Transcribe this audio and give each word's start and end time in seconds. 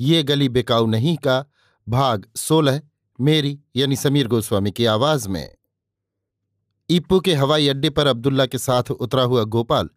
ये 0.00 0.22
गली 0.22 0.48
बेकाऊ 0.48 0.86
नहीं 0.86 1.16
का 1.16 1.44
भाग 1.88 2.28
सोलह 2.36 2.82
मेरी 3.20 3.60
यानी 3.76 3.96
समीर 3.96 4.28
गोस्वामी 4.28 4.70
की 4.70 4.86
आवाज़ 4.86 5.28
में। 5.28 5.56
ईप्पू 6.90 7.20
के 7.20 7.34
हवाई 7.34 7.68
अड्डे 7.68 7.90
पर 7.90 8.06
अब्दुल्ला 8.06 8.46
के 8.46 8.58
साथ 8.58 8.90
उतरा 8.90 9.22
हुआ 9.22 9.44
गोपाल 9.44 9.90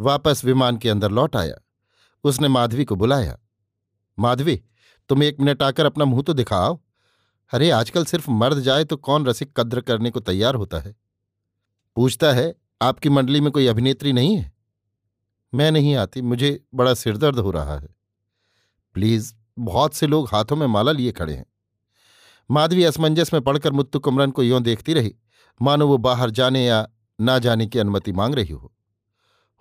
वापस 0.00 0.44
विमान 0.44 0.76
के 0.76 0.88
अंदर 0.88 1.10
लौट 1.10 1.36
आया। 1.36 1.54
उसने 2.24 2.48
माधवी 2.48 2.84
को 2.84 2.94
बुलाया। 2.94 3.38
माधवी, 4.18 4.62
तुम 5.08 5.22
एक 5.22 5.40
मिनट 5.40 5.62
आकर 5.62 5.86
अपना 5.86 6.04
मुँह 6.04 6.22
तो 6.22 6.32
दिखाओ। 6.32 6.80
अरे, 7.54 7.70
आजकल 7.70 8.04
सिर्फ़ 8.04 8.30
मर्द 8.30 8.60
जाए 8.60 8.84
तो 8.84 8.96
कौन 8.96 9.26
रसिक 9.26 9.60
कद्र 9.60 9.80
करने 9.80 10.10
को 10.10 10.20
तैयार 10.20 10.54
होता 10.54 10.78
है? 10.78 10.96
पूछता 11.96 12.32
है, 12.32 12.54
आपकी 12.82 13.08
मंडली 13.08 13.40
में 13.40 13.52
कोई 13.52 13.66
अभिनेत्री 13.66 14.12
नहीं 14.12 14.36
है? 14.36 14.52
मैं 15.54 15.70
नहीं 15.70 15.94
आती, 15.94 16.22
मुझे 16.22 16.64
बड़ा 16.74 16.94
सिरदर्द 16.94 17.38
हो 17.38 17.50
रहा 17.50 17.78
है। 17.78 17.97
प्लीज़, 18.98 19.34
बहुत 19.58 19.94
से 19.94 20.06
लोग 20.06 20.28
हाथों 20.32 20.56
में 20.56 20.66
माला 20.66 20.92
लिए 20.92 21.12
खड़े 21.12 21.34
हैं। 21.34 21.46
माधवी 22.50 22.84
असमंजस 22.84 23.32
में 23.32 23.42
पड़कर 23.42 23.72
मुत्तु 23.72 24.00
कुमरन 24.00 24.30
को 24.30 24.42
यों 24.42 24.62
देखती 24.62 24.94
रही, 24.94 25.16
मानो 25.62 25.88
वो 25.88 25.98
बाहर 25.98 26.30
जाने 26.30 26.66
या 26.66 26.88
ना 27.20 27.38
जाने 27.38 27.66
की 27.66 27.78
अनुमति 27.78 28.12
मांग 28.12 28.34
रही 28.34 28.52
हो। 28.52 28.74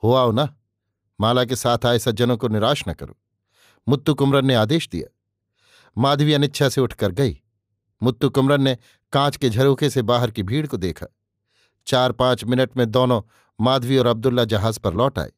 हो 0.04 0.14
आओ 0.14 0.32
ना, 0.32 0.58
माला 1.22 1.46
के 1.46 1.56
साथ 1.56 1.86
आए 1.86 2.00
सज्जनों 2.00 2.38
को 2.38 2.48
निराश 2.48 2.84
न 2.88 2.94
करो। 2.94 3.18
मुत्तु 3.88 4.14
कुमरन 4.14 4.46
ने 4.46 4.56
आदेश 4.56 4.90
दिया। 4.90 5.14
माधवी 5.98 6.34
अनिच्छा 6.34 6.70
से 6.70 6.82
उठकर 6.82 7.12
गई। 7.12 7.42
मुत्तु 8.04 8.30
कुमरन 8.30 8.62
ने 8.62 8.78
कांच 9.14 9.38
के 9.38 9.50
झरोखे 9.50 9.90
से 9.90 10.02
बाहर 10.02 10.32
की 10.32 10.44
भीड़ 10.44 10.68
को 10.68 10.78
देखा। 10.78 11.06
चार 11.88 12.12
पाँच 12.12 12.44
मिनट 12.44 12.78
में 12.78 12.92
दोनों 12.92 13.22
माधवी 13.62 13.98
और 13.98 14.08
अब्दुल्ला 14.08 14.44
जहाज़ 14.44 14.80
पर 14.80 14.94
लौट 14.94 15.20
आए। 15.20 15.32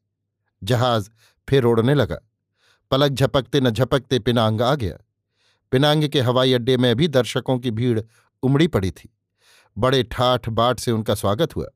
जहाज़ 0.64 1.10
फिर 1.48 1.64
उड़ने 1.64 1.94
लगा। 1.94 2.18
पलक 2.90 3.10
झपकते 3.10 3.60
न 3.60 3.70
झपकते 3.70 4.18
पिनांग 4.18 4.62
आ 4.62 4.74
गया। 4.74 4.96
पिनांग 5.70 6.08
के 6.08 6.20
हवाई 6.20 6.52
अड्डे 6.52 6.76
में 6.76 6.96
भी 6.96 7.08
दर्शकों 7.08 7.58
की 7.58 7.70
भीड़ 7.70 8.00
उमड़ी 8.42 8.66
पड़ी 8.66 8.90
थी। 8.90 9.16
बड़े 9.78 10.02
ठाठ 10.02 10.48
बाट 10.48 10.80
से 10.80 10.92
उनका 10.92 11.14
स्वागत 11.14 11.56
हुआ। 11.56 11.66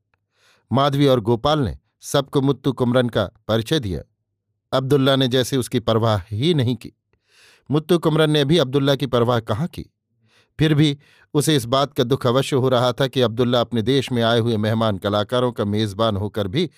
माधवी 0.71 1.07
और 1.07 1.19
गोपाल 1.19 1.59
ने 1.59 1.77
सबको 2.01 2.41
मुत्तु 2.41 2.73
कुमरन 2.73 3.09
का 3.09 3.29
परिचय 3.47 3.79
दिया। 3.79 4.01
अब्दुल्ला 4.77 5.15
ने 5.15 5.27
जैसे 5.27 5.57
उसकी 5.57 5.79
परवाह 5.79 6.21
ही 6.31 6.53
नहीं 6.53 6.75
की। 6.75 6.93
मुत्तु 7.71 7.99
कुमरन 7.99 8.31
ने 8.31 8.45
भी 8.45 8.57
अब्दुल्ला 8.57 8.95
की 8.95 9.07
परवाह 9.07 9.39
कहाँ 9.39 9.67
की? 9.67 9.85
फिर 10.59 10.73
भी 10.73 10.97
उसे 11.33 11.55
इस 11.55 11.65
बात 11.65 11.93
का 11.93 12.03
दुख 12.03 12.27
अवश्य 12.27 12.55
हो 12.55 12.69
रहा 12.69 12.91
था 12.91 13.07
कि 13.07 13.21
अब्दुल्ला 13.21 13.61
अपने 13.61 13.81
देश 13.81 14.11
में 14.11 14.23
आए 14.23 14.39
हुए 14.39 14.57
मेहमान 14.57 14.97
कलाकारों 14.97 15.51
का 15.51 15.65
मेजबान 15.65 16.17
होकर 16.17 16.47
भी 16.47 16.69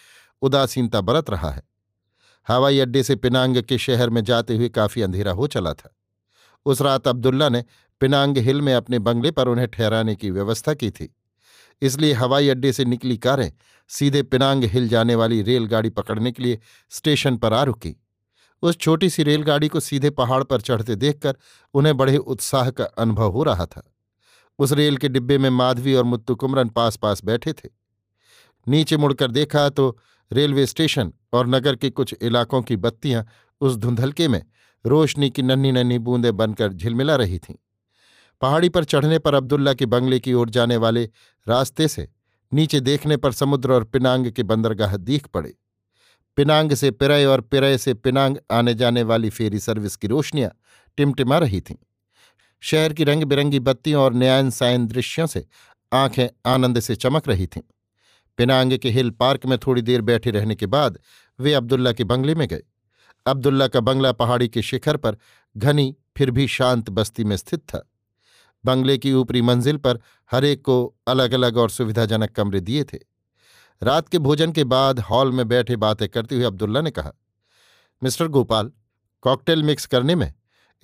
उदासीनता 0.42 1.02
बरत 1.02 1.30
रहा 1.30 1.52
है। 1.52 1.77
हवाई 2.48 2.80
अड्डे 2.80 3.04
से 3.04 3.16
पिनांग 3.16 3.58
के 3.58 3.78
शहर 3.78 4.10
में 4.10 4.24
जाते 4.24 4.56
हुए 4.56 4.70
काफ़ी 4.70 5.02
अंधेरा 5.02 5.32
हो 5.32 5.48
चला 5.48 5.74
था। 5.74 5.96
उस 6.66 6.82
रात 6.82 7.08
अब्दुल्ला 7.08 7.50
ने 7.50 7.64
पिनांग 8.00 8.38
हिल 8.38 8.62
में 8.62 8.74
अपने 8.74 9.00
बंगले 9.00 9.32
पर 9.32 9.48
उन्हें 9.48 9.68
ठहराने 9.68 10.16
की 10.16 10.32
व्यवस्था 10.32 10.74
की 10.74 10.92
थी। 10.92 11.16
इसलिए 11.82 12.14
हवाई 12.14 12.50
अड्डे 12.50 12.74
से 12.74 12.86
निकली 12.86 13.18
कारें 13.18 13.52
सीधे 13.88 14.24
पिनांग 14.24 14.64
हिल 14.64 14.88
जाने 14.90 15.16
वाली 15.16 15.42
रेलगाड़ी 15.42 15.90
पकड़ने 15.90 16.32
के 16.32 16.44
लिए 16.44 16.60
स्टेशन 16.90 17.38
पर 17.38 17.54
आ 17.54 17.64
रुकी। 17.64 17.96
उस 18.62 18.78
छोटी 18.78 19.10
सी 19.10 19.24
रेलगाड़ी 19.24 19.68
को 19.68 19.80
सीधे 19.80 20.10
पहाड़ 20.10 20.44
पर 20.44 20.62
चढ़ते 20.62 20.96
देखकर 20.96 21.36
उन्हें 21.74 21.98
बड़े 21.98 22.18
उत्साह 22.18 22.70
का 22.70 22.84
अनुभव 22.84 23.32
हो 23.32 23.44
रहा 23.44 23.66
था। 23.66 23.94
उस 24.60 24.72
रेल 24.72 24.98
के 24.98 25.10
डिब्बे 25.10 25.38
में 25.38 25.50
माधवी 25.50 25.94
और 25.94 26.04
मुत्तु 26.04 26.36
कुमरन 26.36 26.70
पास 26.70 26.96
पास 26.96 27.24
बैठे 27.24 27.54
थे। 27.54 27.70
नीचे 28.68 28.98
मुड़कर 28.98 29.32
देखा 29.32 29.70
तो 29.70 29.98
रेलवे 30.32 30.66
स्टेशन 30.66 31.14
और 31.34 31.48
नगर 31.48 31.76
के 31.76 31.90
कुछ 31.90 32.16
इलाकों 32.22 32.62
की 32.62 32.76
बत्तियाँ 32.76 33.26
उस 33.62 33.76
धुंधलके 33.78 34.28
में 34.28 34.46
रोशनी 34.86 35.30
की 35.30 35.42
नन्ही 35.42 35.72
नन्ही 35.72 36.00
बूंदें 36.00 36.38
बनकर 36.38 36.74
झिलमिला 36.74 37.16
रही 37.16 37.40
थीं। 37.40 37.56
पहाड़ी 38.42 38.70
पर 38.70 38.84
चढ़ने 38.84 39.20
पर 39.20 39.34
अब्दुल्ला 39.34 39.74
के 39.74 39.86
बंगले 39.86 40.20
की 40.20 40.34
ओर 40.34 40.50
जाने 40.50 40.78
वाले 40.78 41.10
रास्ते 41.48 41.88
से 41.88 42.10
नीचे 42.54 42.80
देखने 42.80 43.18
पर 43.18 43.32
समुद्र 43.32 43.72
और 43.72 43.84
पिनांग 43.84 44.32
के 44.32 44.44
बंदरगाह 44.44 44.98
दीख 44.98 45.28
पड़े। 45.28 45.54
पिनांग 46.36 46.74
से 46.74 46.92
पिरय 46.92 47.26
और 47.26 47.42
पिरय 47.42 47.78
से 47.78 47.94
पिनांग 47.94 48.38
आने 48.52 48.74
जाने 48.74 49.04
वाली 49.04 49.30
फेरी 49.30 49.60
सर्विस 49.60 49.96
की 49.96 50.08
रोशनियाँ 50.08 50.52
टिमटिमा 50.98 51.38
रही 51.38 51.62
थीं। 51.62 51.76
शहर 52.62 52.94
की 52.94 53.04
रंग 53.04 53.24
बिरंगी 53.24 53.60
बत्तियों 53.60 54.04
और 54.04 54.14
न्यायन 54.14 54.50
सायन 54.50 54.88
दृश्यों 54.88 55.28
से 55.28 55.46
आँखें 55.94 56.28
आनंद 56.46 56.80
से 56.80 56.96
चमक 56.96 57.28
रही 57.28 57.48
थीं। 57.48 57.62
पिनांग 58.38 58.78
के 58.78 58.90
हिल 58.90 59.10
पार्क 59.10 59.46
में 59.46 59.58
थोड़ी 59.58 59.82
देर 59.82 60.02
बैठे 60.02 60.32
रहने 60.32 60.56
के 60.56 60.66
बाद 60.66 61.00
वे 61.40 61.54
अब्दुल्ला 61.54 61.92
के 61.92 62.04
बंगले 62.04 62.36
में 62.36 62.48
गए। 62.48 62.64
अब्दुल्ला 63.26 63.68
का 63.68 63.80
बंगला 63.80 64.12
पहाड़ी 64.12 64.48
के 64.48 64.62
शिखर 64.62 64.98
पर 64.98 65.18
घनी, 65.56 65.96
फिर 66.18 66.32
भी 66.32 66.48
शांत 66.48 66.90
बस्ती 66.90 67.24
में 67.24 67.36
स्थित 67.38 67.60
था। 67.60 67.88
बंगले 68.64 68.98
की 68.98 69.14
ऊपरी 69.14 69.42
मंजिल 69.42 69.78
पर 69.78 70.00
हरेक 70.32 70.62
को 70.62 70.96
अलग 71.08 71.32
अलग 71.32 71.58
और 71.58 71.70
सुविधाजनक 71.70 72.32
कमरे 72.32 72.60
दिए 72.60 72.84
थे। 72.84 72.98
रात 73.82 74.10
के 74.10 74.20
भोजन 74.20 74.52
के 74.52 74.64
बाद 74.64 75.00
हॉल 75.00 75.32
में 75.32 75.48
बैठे 75.48 75.76
बातें 75.76 76.08
करते 76.10 76.36
हुए 76.36 76.46
अब्दुल्ला 76.46 76.82
ने 76.82 76.92
कहा, 76.92 77.12
मिस्टर 78.02 78.28
गोपाल, 78.28 78.72
कॉकटेल 79.24 79.64
मिक्स 79.64 79.86
करने 79.86 80.16
में, 80.16 80.34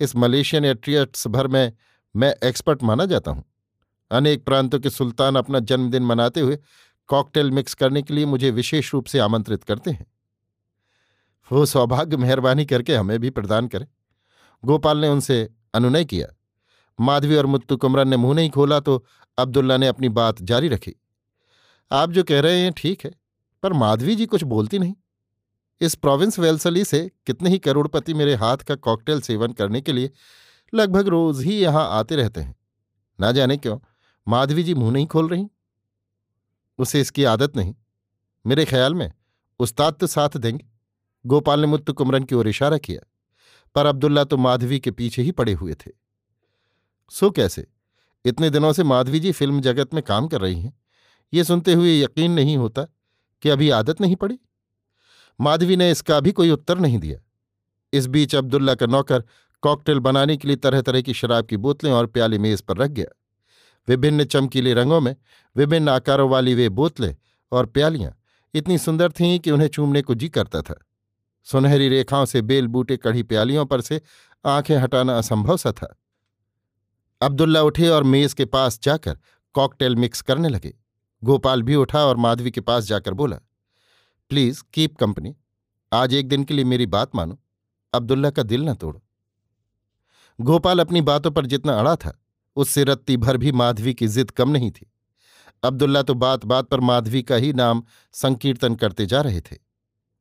इस 0.00 0.16
मलेशियन 0.16 0.64
एट्रियट्स 0.64 1.26
भर 1.26 1.46
में 1.46 1.72
मैं 2.14 2.34
एक्सपर्ट 2.44 2.82
माना 2.82 3.04
जाता 3.04 3.30
हूँ। 3.30 3.44
अनेक 4.10 4.44
प्रांतों 4.44 4.78
के 4.80 4.90
सुल्तान 4.90 5.36
अपना 5.36 5.58
जन्मदिन 5.58 6.02
मनाते 6.02 6.40
हुए 6.40 6.58
कॉकटेल 7.08 7.50
मिक्स 7.50 7.74
करने 7.74 8.02
के 8.02 8.14
लिए 8.14 8.26
मुझे 8.26 8.50
विशेष 8.50 8.92
रूप 8.94 9.06
से 9.06 9.18
आमंत्रित 9.18 9.64
करते 9.64 9.90
हैं। 9.90 10.06
वो 11.52 11.66
सौभाग्य, 11.66 12.16
मेहरबानी 12.16 12.66
करके 12.66 12.96
हमें 12.96 13.18
भी 13.18 13.30
प्रदान 13.30 13.68
करें। 13.68 13.86
गोपाल 14.64 14.98
ने 14.98 15.08
उनसे 15.08 15.48
अनुनय 15.74 16.04
किया। 16.04 16.26
माधवी 17.00 17.36
और 17.36 17.46
मुत्तु 17.46 17.76
कुमरन 17.76 18.08
ने 18.08 18.16
मुँह 18.16 18.34
नहीं 18.34 18.50
खोला 18.50 18.80
तो 18.80 19.04
अब्दुल्ला 19.38 19.76
ने 19.76 19.86
अपनी 19.86 20.08
बात 20.08 20.42
जारी 20.42 20.68
रखी। 20.68 20.94
आप 21.92 22.10
जो 22.10 22.24
कह 22.24 22.40
रहे 22.40 22.60
हैं, 22.60 22.72
ठीक 22.72 23.04
है, 23.04 23.14
पर 23.62 23.72
माधवी 23.72 24.16
जी 24.16 24.26
कुछ 24.26 24.44
बोलती 24.44 24.78
नहीं। 24.78 24.94
इस 25.80 25.94
प्रोविंस 25.94 26.38
वेलसली 26.38 26.84
से 26.84 27.10
कितने 27.26 27.50
ही 27.50 27.58
करोड़पति 27.58 28.14
मेरे 28.14 28.34
हाथ 28.34 28.56
का 28.56 28.74
कॉकटेल 28.74 29.20
सेवन 29.20 29.52
करने 29.52 29.80
के 29.80 29.92
लिए 29.92 30.10
लगभग 30.74 31.08
रोज 31.08 31.42
ही 31.42 31.58
यहाँ 31.58 31.88
आते 31.90 32.16
रहते 32.16 32.40
हैं। 32.40 32.54
ना 33.20 33.32
जाने 33.32 33.56
क्यों, 33.56 33.78
माधवी 34.28 34.62
जी 34.62 34.74
मुँह 34.74 34.92
नहीं 34.92 35.06
खोल 35.06 35.28
रही। 35.28 35.48
उसे 36.78 37.00
इसकी 37.00 37.24
आदत 37.24 37.56
नहीं। 37.56 37.74
मेरे 38.44 38.64
ख्याल 38.64 38.94
में 38.94 39.12
उस्ताद 39.60 39.94
तो 39.94 40.06
साथ 40.06 40.36
देंगे। 40.36 40.66
गोपाल 41.24 41.60
ने 41.60 41.66
मुत्तु 41.66 41.92
कुमरन 41.92 42.24
की 42.24 42.34
ओर 42.34 42.48
इशारा 42.48 42.78
किया, 42.78 43.00
पर 43.76 43.86
अब्दुल्ला 43.86 44.24
तो 44.24 44.36
माधवी 44.36 44.80
के 44.80 44.90
पीछे 44.90 45.22
ही 45.22 45.30
पड़े 45.32 45.52
हुए 45.52 45.74
थे। 45.76 45.90
सो 47.12 47.30
कैसे? 47.30 47.66
इतने 48.24 48.50
दिनों 48.50 48.72
से 48.72 48.82
माधवी 48.82 49.20
जी 49.20 49.32
फ़िल्म 49.32 49.60
जगत 49.60 49.94
में 49.94 50.02
काम 50.02 50.28
कर 50.28 50.40
रही 50.40 50.60
हैं। 50.60 50.72
ये 51.32 51.44
सुनते 51.44 51.72
हुए 51.72 51.98
यकीन 52.00 52.32
नहीं 52.32 52.56
होता 52.56 52.82
कि 53.42 53.48
अभी 53.48 53.70
आदत 53.70 54.00
नहीं 54.00 54.16
पड़ी। 54.16 54.38
माधवी 55.40 55.76
ने 55.76 55.90
इसका 55.90 56.20
भी 56.20 56.32
कोई 56.32 56.50
उत्तर 56.50 56.78
नहीं 56.78 56.98
दिया। 56.98 57.18
इस 57.92 58.06
बीच 58.06 58.34
अब्दुल्ला 58.34 58.74
का 58.74 58.86
नौकर 58.86 59.24
कॉकटेल 59.62 59.98
बनाने 59.98 60.36
के 60.36 60.48
लिए 60.48 60.56
तरह 60.56 60.80
तरह 60.80 61.00
की 61.00 61.14
शराब 61.14 61.46
की 61.46 61.56
बोतलें 61.56 61.90
और 61.92 62.06
प्याले 62.06 62.38
मेज 62.38 62.60
पर 62.60 62.76
रख 62.76 62.90
गया। 62.90 63.06
विभिन्न 63.88 64.24
चमकीले 64.24 64.74
रंगों 64.74 65.00
में, 65.00 65.16
विभिन्न 65.56 65.88
आकारों 65.88 66.30
वाली 66.30 66.54
वे 66.54 66.68
बोतलें 66.68 67.16
और 67.52 67.66
प्यालियाँ 67.66 68.18
इतनी 68.54 68.78
सुंदर 68.78 69.12
थीं 69.12 69.40
कि 69.40 69.50
उन्हें 69.50 69.68
चूमने 69.68 70.02
को 70.02 70.14
जी 70.14 70.28
करता 70.28 70.62
था। 70.62 70.86
सुनहरी 71.44 71.88
रेखाओं 71.88 72.24
से 72.24 72.42
बेल 72.42 72.66
बूटे 72.66 72.96
कढ़ी 72.96 73.22
प्यालियों 73.22 73.66
पर 73.66 73.80
से 73.80 74.00
आँखें 74.44 74.76
हटाना 74.76 75.18
असंभव 75.18 75.56
सा 75.56 75.72
था। 75.72 75.98
अब्दुल्ला 77.20 77.62
उठे 77.62 77.88
और 77.88 78.02
मेज 78.02 78.34
के 78.34 78.44
पास 78.44 78.80
जाकर 78.82 79.18
कॉकटेल 79.52 79.96
मिक्स 79.96 80.20
करने 80.20 80.48
लगे। 80.48 80.74
गोपाल 81.24 81.62
भी 81.62 81.74
उठा 81.74 82.04
और 82.04 82.16
माधवी 82.16 82.50
के 82.50 82.60
पास 82.60 82.84
जाकर 82.84 83.14
बोला, 83.14 83.36
प्लीज़, 84.28 84.62
कीप 84.74 84.96
कंपनी। 84.96 85.36
आज 85.92 86.14
एक 86.14 86.28
दिन 86.28 86.44
के 86.44 86.54
लिए 86.54 86.64
मेरी 86.64 86.86
बात 86.86 87.10
मानो। 87.14 87.40
अब्दुल्ला 87.92 88.30
का 88.30 88.42
दिल 88.42 88.64
न 88.64 88.74
तोड़ो। 88.74 89.02
गोपाल 90.40 90.78
अपनी 90.78 91.00
बातों 91.00 91.30
पर 91.30 91.46
जितना 91.46 91.78
अड़ा 91.78 91.96
था 91.96 92.23
उससे 92.56 92.84
रत्ती 92.84 93.16
भर 93.16 93.36
भी 93.36 93.52
माधवी 93.52 93.94
की 93.94 94.08
जिद 94.08 94.30
कम 94.30 94.50
नहीं 94.50 94.70
थी। 94.70 94.90
अब्दुल्ला 95.62 96.02
तो 96.02 96.14
बात 96.14 96.44
बात 96.44 96.68
पर 96.68 96.80
माधवी 96.80 97.22
का 97.22 97.34
ही 97.34 97.52
नाम 97.52 97.82
संकीर्तन 98.14 98.74
करते 98.74 99.06
जा 99.06 99.20
रहे 99.20 99.40
थे। 99.40 99.56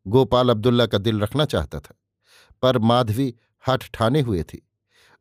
गोपाल 0.06 0.50
अब्दुल्ला 0.50 0.86
का 0.86 0.98
दिल 0.98 1.20
रखना 1.20 1.46
चाहता 1.46 1.80
था, 1.80 1.96
पर 2.64 2.78
माधवी 2.78 3.34
हठ 3.64 3.90
ठाने 3.94 4.22
हुए 4.22 4.44
थी। 4.44 4.68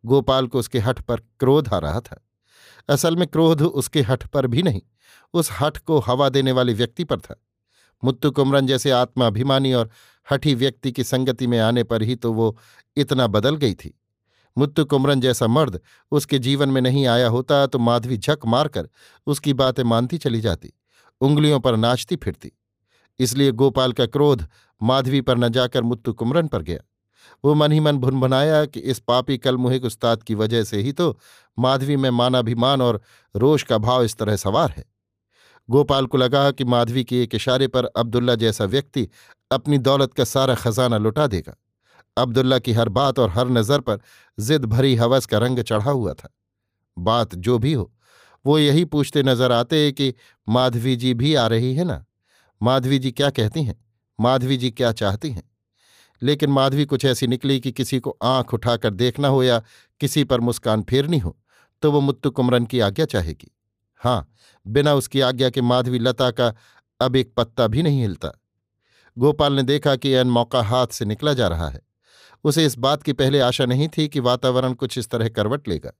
गोपाल 0.04 0.46
को 0.46 0.58
उसके 0.58 0.78
हठ 0.78 1.00
पर 1.00 1.20
क्रोध 1.40 1.68
आ 1.68 1.78
रहा 1.78 2.00
था। 2.00 2.20
असल 2.88 3.16
में 3.16 3.26
क्रोध 3.28 3.62
उसके 3.62 4.00
हठ 4.00 4.26
पर 4.26 4.46
भी 4.46 4.62
नहीं, 4.62 4.80
उस 5.34 5.50
हठ 5.52 5.78
को 5.78 5.98
हवा 5.98 6.28
देने 6.28 6.52
वाले 6.52 6.74
व्यक्ति 6.74 7.04
पर 7.04 7.20
था। 7.20 7.40
मुत्तु 8.02 8.30
कुमरन 8.30 8.66
जैसे 8.66 8.90
आत्माभिमानी 8.90 9.72
और 9.72 9.90
हठी 10.26 10.54
व्यक्ति 10.54 10.92
की 10.92 11.04
संगति 11.04 11.46
में 11.46 11.58
आने 11.58 11.84
पर 11.84 12.02
ही 12.02 12.16
तो 12.16 12.32
वो 12.32 12.56
इतना 12.96 13.26
बदल 13.26 13.56
गई 13.56 13.74
थी। 13.74 13.98
मुत्तु 14.56 14.84
कुमरन 14.84 15.20
जैसा 15.20 15.46
मर्द 15.48 15.80
उसके 16.12 16.38
जीवन 16.38 16.68
में 16.68 16.80
नहीं 16.80 17.06
आया 17.06 17.28
होता 17.28 17.66
तो 17.66 17.78
माधवी 17.80 18.16
झक 18.18 18.46
मारकर 18.46 18.88
उसकी 19.26 19.52
बातें 19.54 19.82
मानती 19.84 20.18
चली 20.18 20.40
जाती, 20.40 20.72
उंगलियों 21.20 21.60
पर 21.60 21.76
नाचती 21.76 22.16
फिरती। 22.16 22.52
इसलिए 23.20 23.52
गोपाल 23.52 23.92
का 23.92 24.06
क्रोध 24.06 24.46
माधवी 24.80 25.20
पर 25.20 25.38
न 25.38 25.48
जाकर 25.48 25.82
मुत्तु 25.82 26.12
कुमरन 26.12 26.46
पर 26.46 26.62
गया। 26.62 26.78
वो 27.44 27.54
मन 27.54 27.72
ही 27.72 27.80
मन 27.80 27.98
भुनभुनाया 27.98 28.64
कि 28.64 28.80
इस 28.82 28.98
पापी 28.98 29.36
कलमुहिक 29.38 29.84
उस्ताद 29.84 30.22
की 30.22 30.34
वजह 30.34 30.64
से 30.64 30.80
ही 30.80 30.92
तो 30.92 31.18
माधवी 31.58 31.96
में 31.96 32.10
मानाभिमान 32.10 32.82
और 32.82 33.00
रोष 33.34 33.62
का 33.62 33.78
भाव 33.78 34.04
इस 34.04 34.16
तरह 34.16 34.36
सवार 34.36 34.70
है। 34.70 34.84
गोपाल 35.68 36.06
को 36.06 36.18
लगा 36.18 36.50
कि 36.50 36.64
माधवी 36.64 37.04
के 37.04 37.22
एक 37.22 37.34
इशारे 37.34 37.68
पर 37.68 37.84
अब्दुल्ला 37.86 38.34
जैसा 38.34 38.64
व्यक्ति 38.64 39.08
अपनी 39.50 39.78
दौलत 39.78 40.14
का 40.14 40.24
सारा 40.24 40.54
खजाना 40.54 40.98
लुटा 40.98 41.26
देगा। 41.26 41.54
अब्दुल्ला 42.16 42.58
की 42.58 42.72
हर 42.72 42.88
बात 42.88 43.18
और 43.18 43.30
हर 43.30 43.48
नज़र 43.48 43.80
पर 43.80 43.98
जिद 44.38 44.64
भरी 44.64 44.94
हवस 44.94 45.26
का 45.26 45.38
रंग 45.38 45.58
चढ़ा 45.58 45.90
हुआ 45.90 46.14
था। 46.14 46.28
बात 46.96 47.34
जो 47.34 47.58
भी 47.58 47.72
हो, 47.72 47.92
वो 48.44 48.58
यही 48.58 48.84
पूछते 48.84 49.22
नज़र 49.22 49.52
आते 49.52 49.92
कि, 49.92 50.14
माधवी 50.48 50.96
जी 50.96 51.14
भी 51.14 51.34
आ 51.34 51.46
रही 51.46 51.74
है 51.74 51.84
ना? 51.84 52.04
माधवी 52.60 52.98
जी 52.98 53.10
क्या 53.10 53.30
कहती 53.30 53.62
हैं? 53.64 53.84
माधवी 54.18 54.56
जी 54.56 54.70
क्या 54.70 54.92
चाहती 54.92 55.30
हैं? 55.30 55.42
लेकिन 56.22 56.50
माधवी 56.50 56.84
कुछ 56.84 57.04
ऐसी 57.04 57.26
निकली 57.26 57.60
कि 57.60 57.72
किसी 57.72 57.98
को 57.98 58.16
आँख 58.22 58.54
उठाकर 58.54 58.90
देखना 58.90 59.28
हो 59.28 59.42
या 59.42 59.62
किसी 60.00 60.24
पर 60.24 60.40
मुस्कान 60.40 60.82
फेरनी 60.82 61.18
हो 61.18 61.36
तो 61.82 61.90
वो 61.92 62.00
मुत्तु 62.00 62.30
कुमरन 62.30 62.66
की 62.66 62.80
आज्ञा 62.80 63.06
चाहेगी। 63.06 63.50
हाँ 64.00 64.28
बिना 64.66 64.94
उसकी 64.94 65.20
आज्ञा 65.20 65.50
के 65.50 65.60
माधवी 65.60 65.98
लता 65.98 66.30
का 66.30 66.52
अब 67.00 67.16
एक 67.16 67.32
पत्ता 67.36 67.66
भी 67.66 67.82
नहीं 67.82 68.00
हिलता। 68.00 68.30
गोपाल 69.16 69.52
ने 69.52 69.62
देखा 69.62 69.96
कि 69.96 70.10
एन 70.10 70.26
मौका 70.26 70.62
हाथ 70.62 70.86
से 70.86 71.04
निकला 71.04 71.32
जा 71.34 71.48
रहा 71.48 71.68
है। 71.68 71.80
उसे 72.44 72.66
इस 72.66 72.78
बात 72.78 73.02
की 73.02 73.12
पहले 73.12 73.40
आशा 73.40 73.66
नहीं 73.66 73.88
थी 73.88 74.08
कि 74.08 74.20
वातावरण 74.20 74.72
कुछ 74.72 74.98
इस 74.98 75.08
तरह 75.10 75.28
करवट 75.28 75.68
लेगा। 75.68 75.92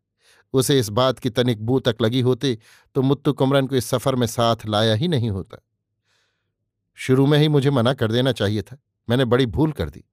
उसे 0.55 0.79
इस 0.79 0.89
बात 0.89 1.19
की 1.19 1.31
तनिक 1.31 1.63
बू 1.67 1.81
तक 1.81 1.97
लगी 2.03 2.21
होती 2.21 2.59
तो 2.95 3.03
मुत्तु 3.03 3.33
कुमरन 3.33 3.67
को 3.67 3.77
इस 3.77 3.87
सफ़र 3.87 4.15
में 4.15 4.27
साथ 4.27 4.67
लाया 4.67 4.95
ही 4.95 5.09
नहीं 5.09 5.31
होता। 5.31 5.63
शुरू 6.99 7.27
में 7.27 7.39
ही 7.39 7.49
मुझे 7.49 7.71
मना 7.71 7.95
कर 7.95 8.13
देना 8.13 8.33
चाहिए 8.33 8.63
था। 8.63 8.79
मैंने 9.09 9.25
बड़ी 9.25 9.47
भूल 9.47 9.73
कर 9.73 9.91
दी। 9.91 10.05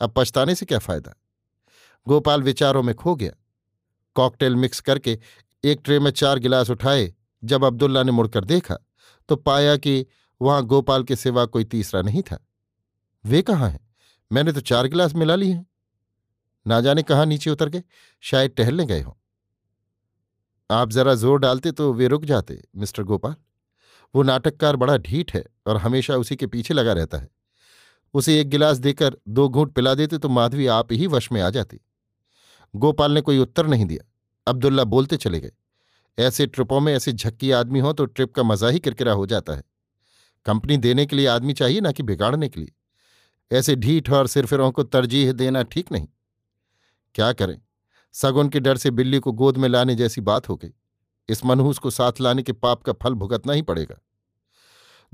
अब 0.00 0.12
पछताने 0.16 0.54
से 0.54 0.66
क्या 0.66 0.78
फ़ायदा? 0.78 1.14
गोपाल 2.06 2.42
विचारों 2.42 2.82
में 2.82 2.94
खो 2.94 3.14
गया। 3.14 3.32
कॉकटेल 4.16 4.56
मिक्स 4.56 4.80
करके 4.80 5.18
एक 5.64 5.80
ट्रे 5.84 5.98
में 5.98 6.10
चार 6.10 6.38
गिलास 6.38 6.70
उठाए। 6.70 7.12
जब 7.44 7.64
अब्दुल्ला 7.64 8.02
ने 8.02 8.12
मुड़कर 8.12 8.44
देखा 8.44 8.78
तो 9.28 9.36
पाया 9.36 9.76
कि 9.76 10.06
वहाँ 10.40 10.62
गोपाल 10.64 11.04
के 11.04 11.16
सिवा 11.16 11.44
कोई 11.46 11.64
तीसरा 11.64 12.02
नहीं 12.02 12.22
था। 12.22 12.38
वे 13.24 13.42
कहाँ 13.42 13.70
हैं? 13.70 13.85
मैंने 14.30 14.52
तो 14.52 14.60
चार 14.60 14.86
गिलास 14.86 15.14
मिला 15.14 15.34
लिए 15.34 15.52
हैं। 15.52 15.66
ना 16.66 16.80
जाने 16.80 17.02
कहाँ 17.02 17.26
नीचे 17.26 17.50
उतर 17.50 17.68
गए, 17.68 17.82
शायद 18.22 18.50
टहलने 18.50 18.86
गए 18.86 19.00
हों। 19.00 19.12
आप 20.70 20.90
जरा 20.90 21.14
ज़ोर 21.14 21.38
डालते 21.38 21.72
तो 21.72 21.92
वे 21.92 22.06
रुक 22.08 22.24
जाते, 22.24 22.62
मिस्टर 22.76 23.02
गोपाल। 23.02 23.34
वो 24.14 24.22
नाटककार 24.22 24.76
बड़ा 24.76 24.96
ढीठ 24.96 25.34
है 25.34 25.44
और 25.66 25.76
हमेशा 25.76 26.16
उसी 26.16 26.36
के 26.36 26.46
पीछे 26.46 26.74
लगा 26.74 26.92
रहता 26.92 27.18
है। 27.18 27.28
उसे 28.14 28.40
एक 28.40 28.48
गिलास 28.48 28.78
देकर 28.78 29.16
दो 29.28 29.48
घूंट 29.48 29.72
पिला 29.72 29.94
देते 29.94 30.18
तो 30.18 30.28
माधवी 30.28 30.66
आप 30.66 30.92
ही 30.92 31.06
वश 31.06 31.30
में 31.32 31.40
आ 31.40 31.50
जाती। 31.50 31.80
गोपाल 32.74 33.12
ने 33.12 33.20
कोई 33.20 33.38
उत्तर 33.38 33.66
नहीं 33.66 33.84
दिया। 33.86 34.04
अब्दुल्ला 34.46 34.84
बोलते 34.84 35.16
चले 35.16 35.40
गए। 35.40 35.52
ऐसे 36.18 36.46
ट्रिपों 36.46 36.80
में 36.80 36.92
ऐसे 36.94 37.12
झक्की 37.12 37.50
आदमी 37.50 37.80
हो 37.80 37.92
तो 37.92 38.04
ट्रिप 38.06 38.34
का 38.34 38.42
मज़ा 38.42 38.68
ही 38.68 38.78
किरकिरा 38.78 39.12
हो 39.12 39.26
जाता 39.26 39.54
है। 39.54 39.62
कंपनी 40.46 40.76
देने 40.76 41.06
के 41.06 41.16
लिए 41.16 41.26
आदमी 41.26 41.52
चाहिए 41.52 41.80
ना 41.80 41.92
कि 41.92 42.02
बिगाड़ने 42.02 42.48
के 42.48 42.60
लिए। 42.60 42.72
ऐसे 43.52 43.76
ढीठ 43.76 44.10
और 44.10 44.26
सिरफिरों 44.26 44.72
को 44.72 44.82
तरजीह 44.82 45.32
देना 45.32 45.62
ठीक 45.62 45.92
नहीं। 45.92 46.08
क्या 47.14 47.32
करें? 47.32 47.60
सगुन 48.12 48.48
के 48.48 48.60
डर 48.60 48.76
से 48.76 48.90
बिल्ली 48.90 49.18
को 49.18 49.32
गोद 49.32 49.56
में 49.56 49.68
लाने 49.68 49.94
जैसी 49.94 50.20
बात 50.20 50.48
हो 50.48 50.56
गई। 50.56 50.70
इस 51.28 51.44
मनहूस 51.44 51.78
को 51.78 51.90
साथ 51.90 52.12
लाने 52.20 52.42
के 52.42 52.52
पाप 52.52 52.82
का 52.82 52.92
फल 52.92 53.14
भुगतना 53.14 53.52
ही 53.52 53.62
पड़ेगा। 53.62 54.00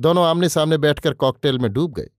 दोनों 0.00 0.26
आमने 0.26 0.49
सामने 0.49 0.79
बैठकर 0.79 1.14
कॉकटेल 1.14 1.58
में 1.58 1.73
डूब 1.73 1.93
गए। 1.93 2.11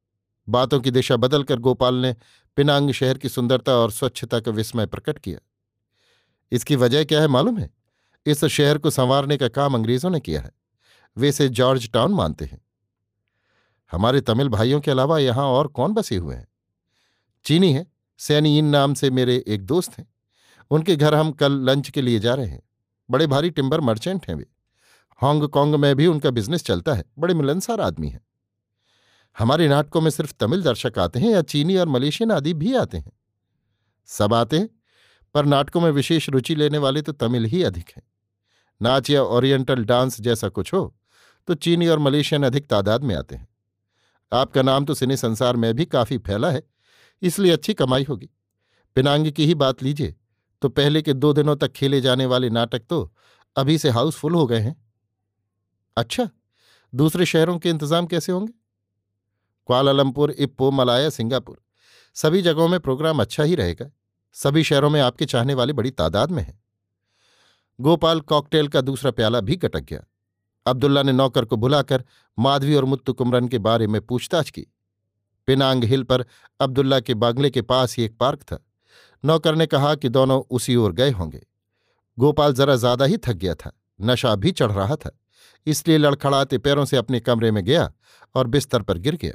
बातों 0.50 0.80
की 0.80 0.92
दिशा 0.92 1.16
बदलकर 1.16 1.60
गोपाल 1.60 1.96
ने 1.96 2.16
पिनांग 2.56 2.92
शहर 2.92 3.18
की 3.18 3.30
सुंदरता 3.30 3.76
और 3.76 3.92
स्वच्छता 3.92 4.40
का 4.40 4.52
विस्मय 4.52 4.86
प्रकट 4.86 5.20
किया। 5.20 5.40
इसकी 6.52 6.76
वजह 6.76 7.04
क्या 7.04 7.22
है 7.22 7.28
मालूम 7.28 7.58
है? 7.58 7.74
इस 8.26 8.46
शहर 8.46 8.78
को 8.78 8.90
संवारने 8.90 9.38
का 9.38 9.48
काम 9.48 9.74
अंग्रेज़ों 9.74 10.10
ने 10.10 10.20
किया 10.20 10.42
है। 10.42 10.52
वे 11.18 11.30
इसे 11.30 11.50
जॉर्ज 11.50 11.92
टाउन 11.92 12.12
मानते 12.12 12.46
हैं। 12.46 12.63
हमारे 13.94 14.22
तमिल 14.22 14.50
भाइयों 14.50 14.82
के 14.82 14.92
अलावा 14.92 15.20
यहाँ 15.20 15.46
और 15.46 15.68
कौन 15.68 15.94
बसे 15.94 16.16
हुए 16.16 16.36
हैं? 16.36 16.48
चीनी 17.46 17.74
है 17.74 17.88
सैनी 18.18 18.58
इन 18.58 18.66
नाम 18.66 18.94
से 18.94 19.10
मेरे 19.10 19.44
एक 19.48 19.66
दोस्त 19.66 19.98
हैं। 20.00 20.14
उनके 20.72 20.96
घर 20.96 21.16
हम 21.16 21.32
कल 21.32 21.52
लंच 21.52 21.90
के 21.90 22.02
लिए 22.02 22.20
जा 22.20 22.34
रहे 22.34 22.48
हैं। 22.48 22.62
बड़े 23.12 23.28
भारी 23.28 23.50
टिम्बर 23.50 23.82
मर्चेंट 23.82 24.28
हैं 24.28 24.36
वे। 24.36 24.46
हांगकांग 25.22 25.76
में 25.76 25.96
भी 25.96 26.08
उनका 26.08 26.30
बिज़नेस 26.30 26.64
चलता 26.64 26.94
है। 26.94 27.04
बड़े 27.20 27.34
मिलनसार 27.34 27.82
आदमी 27.82 28.10
हैं। 28.10 28.22
हमारे 29.38 29.68
नाटकों 29.68 30.02
में 30.02 30.10
सिर्फ़ 30.12 30.34
तमिल 30.40 30.64
दर्शक 30.64 31.00
आते 31.00 31.20
हैं 31.20 31.30
या 31.30 31.42
चीनी 31.42 31.78
और 31.78 31.88
मलेशियन 31.88 32.32
आदि 32.32 32.54
भी 32.54 32.76
आते 32.76 32.98
हैं? 32.98 33.12
सब 34.06 34.34
आते 34.34 34.60
हैं, 34.60 34.70
पर 35.34 35.46
नाटकों 35.46 35.82
में 35.82 35.92
विशेष 35.92 36.30
रुचि 36.30 36.56
लेने 36.56 36.78
वाले 36.78 37.02
तो 37.02 37.12
तमिल 37.12 37.46
ही 37.46 37.64
अधिक 37.64 37.90
हैं। 37.90 38.04
नाच 38.82 39.10
या 39.10 39.24
ओरिएंटल 39.24 39.86
डांस 39.86 40.22
जैसा 40.22 40.50
कुछ 40.50 40.74
हो 40.74 40.96
तो 41.48 41.54
चीनी 41.54 41.88
और 41.88 42.00
मलेशियन 42.00 42.44
अधिक 42.44 42.68
तादाद 42.68 43.04
में 43.04 43.16
आते 43.16 43.36
हैं। 43.36 43.48
आपका 44.34 44.62
नाम 44.62 44.86
तो 44.86 44.94
सिने 44.94 45.18
संसार 45.18 45.56
में 45.56 45.74
भी 45.74 45.86
काफ़ी 45.88 46.18
फैला 46.18 46.52
है, 46.52 46.64
इसलिए 47.22 47.52
अच्छी 47.52 47.74
कमाई 47.76 48.04
होगी। 48.04 48.30
पिनांग 48.96 49.32
की 49.32 49.46
ही 49.46 49.56
बात 49.56 49.84
लीजिए 49.84 50.16
तो 50.62 50.70
पहले 50.70 51.02
के 51.02 51.14
दो 51.14 51.32
दिनों 51.34 51.56
तक 51.56 51.72
खेले 51.72 52.00
जाने 52.02 52.26
वाले 52.26 52.50
नाटक 52.50 52.86
तो 52.90 53.14
अभी 53.56 53.78
से 53.78 53.90
हाउसफुल 53.90 54.34
हो 54.34 54.46
गए 54.48 54.60
हैं। 54.60 54.76
अच्छा 55.98 56.30
दूसरे 56.94 57.26
शहरों 57.26 57.58
के 57.60 57.70
इंतज़ाम 57.70 58.06
कैसे 58.08 58.32
होंगे? 58.32 58.54
क्वालालंपुर, 59.70 60.32
इप्पो, 60.32 60.70
मलाया, 60.72 61.10
सिंगापुर, 61.10 61.62
सभी 62.16 62.42
जगहों 62.42 62.68
में 62.68 62.80
प्रोग्राम 62.80 63.22
अच्छा 63.22 63.44
ही 63.44 63.56
रहेगा। 63.56 63.90
सभी 64.36 64.64
शहरों 64.64 64.90
में 64.90 65.00
आपके 65.02 65.26
चाहने 65.26 65.54
वाले 65.54 65.74
बड़ी 65.74 65.92
तादाद 65.92 66.32
में 66.32 66.42
हैं। 66.44 66.62
गोपाल 67.80 68.22
कॉकटेल 68.22 68.68
का 68.68 68.82
दूसरा 68.82 69.12
प्याला 69.12 69.40
भी 69.42 69.56
कटक 69.58 69.84
गया। 69.84 70.04
अब्दुल्ला 70.66 71.04
ने 71.04 71.12
नौकर 71.12 71.46
को 71.46 71.58
बुलाकर 71.58 72.04
माधवी 72.38 72.76
और 72.76 72.86
मुत्तु 72.86 73.14
कुमरन 73.14 73.48
के 73.48 73.60
बारे 73.60 73.88
में 73.88 74.00
पूछताछ 74.02 74.50
की। 74.50 74.66
पिनांग 75.48 75.84
हिल 75.84 76.04
पर 76.04 76.26
अब्दुल्ला 76.60 77.00
के 77.00 77.14
बांगले 77.16 77.50
के 77.50 77.62
पास 77.64 77.96
ही 77.98 78.04
एक 78.04 78.18
पार्क 78.18 78.44
था। 78.44 78.60
नौकर 79.24 79.56
ने 79.56 79.66
कहा 79.66 79.94
कि 79.96 80.10
दोनों 80.10 80.42
उसी 80.50 80.76
ओर 80.76 80.92
गए 80.94 81.12
होंगे। 81.12 81.42
गोपाल 82.18 82.54
जरा 82.54 82.76
ज़्यादा 82.76 83.06
ही 83.06 83.18
थक 83.18 83.34
गया 83.34 83.54
था, 83.56 83.72
नशा 84.00 84.36
भी 84.36 84.52
चढ़ 84.52 84.72
रहा 84.72 84.96
था, 84.96 85.12
इसलिए 85.68 85.98
लड़खड़ाते 85.98 86.58
पैरों 86.58 86.86
से 86.86 86.98
अपने 86.98 87.20
कमरे 87.20 87.52
में 87.52 87.64
गया 87.66 87.92
और 88.36 88.48
बिस्तर 88.48 88.82
पर 88.82 88.98
गिर 88.98 89.16
गया। 89.16 89.34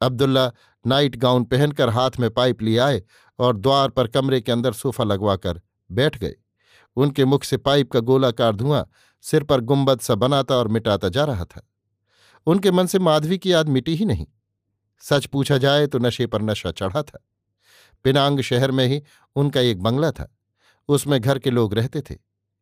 अब्दुल्ला 0.00 0.50
नाइट 0.84 1.16
गाउन 1.16 1.44
पहनकर 1.44 1.88
हाथ 1.88 2.10
में 2.20 2.28
पाइप 2.30 2.62
लिए 2.62 2.78
आए 2.80 3.02
और 3.38 3.56
द्वार 3.56 3.88
पर 3.88 4.06
कमरे 4.08 4.40
के 4.40 4.52
अंदर 4.52 4.72
सोफा 4.72 5.04
लगवाकर 5.04 5.60
बैठ 5.90 6.18
गए। 6.18 6.34
उनके 6.96 7.24
मुख 7.24 7.44
से 7.44 7.56
पाइप 7.58 7.90
का 7.92 8.00
गोलाकार 8.00 8.56
धुआँ 8.56 8.86
सिर 9.22 9.42
पर 9.42 9.60
गुंबद 9.60 10.00
सा 10.00 10.14
बनाता 10.14 10.54
और 10.54 10.68
मिटाता 10.68 11.08
जा 11.08 11.24
रहा 11.24 11.44
था। 11.44 11.68
उनके 12.46 12.70
मन 12.70 12.86
से 12.86 12.98
माधवी 12.98 13.38
की 13.38 13.52
याद 13.52 13.68
मिटी 13.68 13.94
ही 13.94 14.04
नहीं। 14.04 14.26
सच 15.00 15.26
पूछा 15.26 15.58
जाए 15.58 15.86
तो 15.86 15.98
नशे 15.98 16.26
पर 16.26 16.42
नशा 16.42 16.70
चढ़ा 16.70 17.02
था। 17.02 17.26
पिनांग 18.04 18.40
शहर 18.40 18.70
में 18.70 18.86
ही 18.86 19.02
उनका 19.36 19.60
एक 19.60 19.82
बंगला 19.82 20.10
था। 20.10 20.36
उसमें 20.88 21.20
घर 21.20 21.38
के 21.38 21.50
लोग 21.50 21.74
रहते 21.74 22.00
थे। 22.00 22.14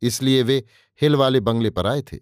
इसलिए 0.03 0.43
वे 0.43 0.65
हिल 1.01 1.17
वाले 1.17 1.41
बंगले 1.41 1.71
पर 1.71 1.87
आए 1.87 2.03
थे। 2.03 2.19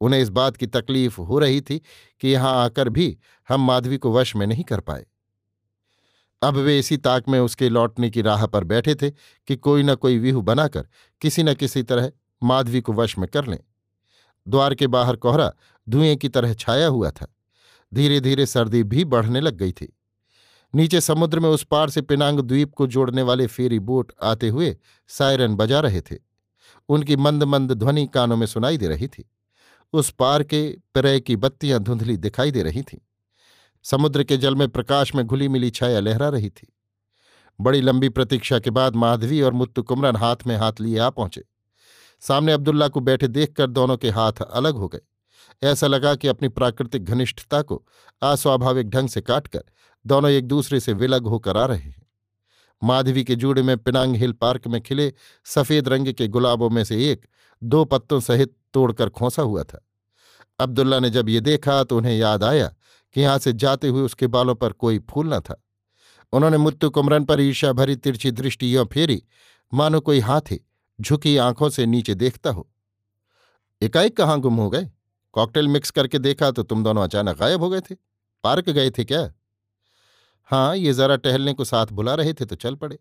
उन्हें 0.00 0.20
इस 0.20 0.28
बात 0.28 0.56
की 0.56 0.66
तकलीफ़ 0.66 1.20
हो 1.20 1.38
रही 1.38 1.60
थी 1.60 1.80
कि 2.20 2.28
यहाँ 2.28 2.64
आकर 2.64 2.88
भी 2.88 3.18
हम 3.48 3.60
माधवी 3.60 3.98
को 3.98 4.12
वश 4.12 4.36
में 4.36 4.46
नहीं 4.46 4.64
कर 4.64 4.80
पाए। 4.80 5.06
अब 6.42 6.54
वे 6.54 6.78
इसी 6.78 6.96
ताक 6.96 7.28
में 7.28 7.40
उसके 7.40 7.68
लौटने 7.68 8.10
की 8.10 8.22
राह 8.22 8.46
पर 8.46 8.64
बैठे 8.64 8.94
थे 8.94 9.10
कि 9.46 9.56
कोई 9.56 9.82
न 9.82 9.94
कोई 9.94 10.18
व्यूह 10.18 10.42
बनाकर 10.42 10.88
किसी 11.20 11.42
न 11.42 11.54
किसी 11.54 11.82
तरह 11.82 12.12
माधवी 12.42 12.80
को 12.80 12.92
वश 12.92 13.18
में 13.18 13.28
कर 13.28 13.46
लें। 13.46 13.58
द्वार 14.48 14.74
के 14.74 14.86
बाहर 14.86 15.16
कोहरा 15.16 15.52
धुएँ 15.88 16.16
की 16.16 16.28
तरह 16.28 16.54
छाया 16.54 16.86
हुआ 16.86 17.10
था। 17.10 17.34
धीरे 17.94 18.20
धीरे 18.20 18.46
सर्दी 18.46 18.82
भी 18.82 19.04
बढ़ने 19.04 19.40
लग 19.40 19.54
गई 19.54 19.72
थी। 19.72 19.96
नीचे 20.74 21.00
समुद्र 21.00 21.40
में 21.40 21.48
उस 21.48 21.64
पार 21.64 21.90
से 21.90 22.02
पिनांग 22.02 22.40
द्वीप 22.40 22.74
को 22.74 22.86
जोड़ने 22.86 23.22
वाले 23.22 23.46
फेरी 23.46 23.78
बोट 23.78 24.12
आते 24.22 24.48
हुए 24.48 24.76
सायरन 25.08 25.54
बजा 25.54 25.80
रहे 25.80 26.00
थे। 26.00 26.16
उनकी 26.88 27.16
मंद 27.16 27.42
मंद 27.42 27.72
ध्वनि 27.72 28.06
कानों 28.06 28.36
में 28.36 28.46
सुनाई 28.46 28.78
दे 28.78 28.88
रही 28.88 29.08
थी। 29.08 29.30
उस 29.92 30.10
पार 30.10 30.42
के 30.42 30.76
परय 30.94 31.20
की 31.20 31.36
बत्तियाँ 31.36 31.80
धुंधली 31.80 32.16
दिखाई 32.16 32.50
दे 32.50 32.62
रही 32.62 32.82
थीं। 32.82 32.98
समुद्र 33.82 34.24
के 34.24 34.36
जल 34.36 34.54
में 34.54 34.68
प्रकाश 34.68 35.14
में 35.14 35.26
घुली 35.26 35.48
मिली 35.48 35.70
छाया 35.70 36.00
लहरा 36.00 36.28
रही 36.28 36.50
थी। 36.50 36.74
बड़ी 37.60 37.80
लंबी 37.80 38.08
प्रतीक्षा 38.08 38.58
के 38.58 38.70
बाद 38.70 38.96
माधवी 38.96 39.40
और 39.40 39.52
मुत्तु 39.52 39.82
कुमरन 39.82 40.16
हाथ 40.16 40.36
में 40.46 40.56
हाथ 40.56 40.72
लिए 40.80 40.98
आ 40.98 41.10
पहुँचे। 41.10 41.44
सामने 42.22 42.52
अब्दुल्ला 42.52 42.88
को 42.88 43.00
बैठे 43.00 43.28
देखकर 43.28 43.66
दोनों 43.66 43.96
के 43.96 44.10
हाथ 44.10 44.42
अलग 44.42 44.74
हो 44.74 44.88
गए। 44.88 45.00
ऐसा 45.62 45.86
लगा 45.86 46.14
कि 46.14 46.28
अपनी 46.28 46.48
प्राकृतिक 46.48 47.04
घनिष्ठता 47.04 47.62
को 47.62 47.84
अस्वाभाविक 48.22 48.90
ढंग 48.90 49.08
से 49.08 49.20
काटकर 49.20 49.64
दोनों 50.04 50.30
एक 50.30 50.46
दूसरे 50.46 50.80
से 50.80 50.92
विलग 50.92 51.26
होकर 51.26 51.56
आ 51.56 51.64
रहे 51.64 51.78
हैं। 51.78 52.06
माधवी 52.82 53.24
के 53.24 53.34
जूड़े 53.34 53.62
में 53.62 53.76
पिनांग 53.78 54.16
हिल 54.16 54.32
पार्क 54.32 54.66
में 54.66 54.80
खिले 54.80 55.12
सफ़ेद 55.46 55.88
रंग 55.88 56.12
के 56.12 56.28
गुलाबों 56.28 56.70
में 56.70 56.82
से 56.84 57.10
एक 57.10 57.26
दो 57.62 57.84
पत्तों 57.84 58.20
सहित 58.20 58.54
तोड़कर 58.74 59.08
खोसा 59.08 59.42
हुआ 59.42 59.62
था। 59.62 59.84
अब्दुल्ला 60.60 60.98
ने 61.00 61.10
जब 61.10 61.28
ये 61.28 61.40
देखा 61.40 61.82
तो 61.84 61.96
उन्हें 61.96 62.16
याद 62.16 62.44
आया 62.44 62.66
कि 63.16 63.20
यहाँ 63.20 63.38
से 63.38 63.52
जाते 63.52 63.88
हुए 63.88 64.02
उसके 64.02 64.26
बालों 64.26 64.54
पर 64.54 64.72
कोई 64.72 64.98
फूल 65.10 65.34
न 65.34 65.40
था। 65.40 65.62
उन्होंने 66.32 66.56
मुत्तु 66.56 66.90
कुमरन 66.90 67.24
पर 67.24 67.40
ईर्षा 67.40 67.72
भरी 67.72 67.96
तिरछी 67.96 68.30
दृष्टि 68.30 68.74
यों 68.76 68.84
फेरी, 68.86 69.22
मानो 69.72 70.00
कोई 70.00 70.20
हाथी 70.20 70.60
झुकी 70.98 71.36
आँखों 71.36 71.68
से 71.70 71.86
नीचे 71.86 72.14
देखता 72.14 72.50
हो। 72.50 72.68
एकाएक 73.82 74.16
कहाँ 74.16 74.38
गुम 74.40 74.56
हो 74.56 74.68
गए? 74.70 74.90
कॉकटेल 75.34 75.68
मिक्स 75.68 75.90
करके 75.90 76.18
देखा 76.18 76.50
तो 76.50 76.62
तुम 76.62 76.84
दोनों 76.84 77.02
अचानक 77.02 77.38
गायब 77.38 77.62
हो 77.62 77.70
गए 77.70 77.80
थे। 77.80 77.94
पार्क 78.44 78.70
गए 78.70 78.90
थे 78.90 79.04
क्या? 79.04 79.30
हाँ 80.50 80.76
ये 80.76 80.92
जरा 80.92 81.16
टहलने 81.16 81.52
को 81.52 81.64
साथ 81.64 81.86
बुला 81.86 82.14
रहे 82.14 82.32
थे 82.32 82.44
तो 82.44 82.56
चल 82.56 82.74
पड़े। 82.74 82.98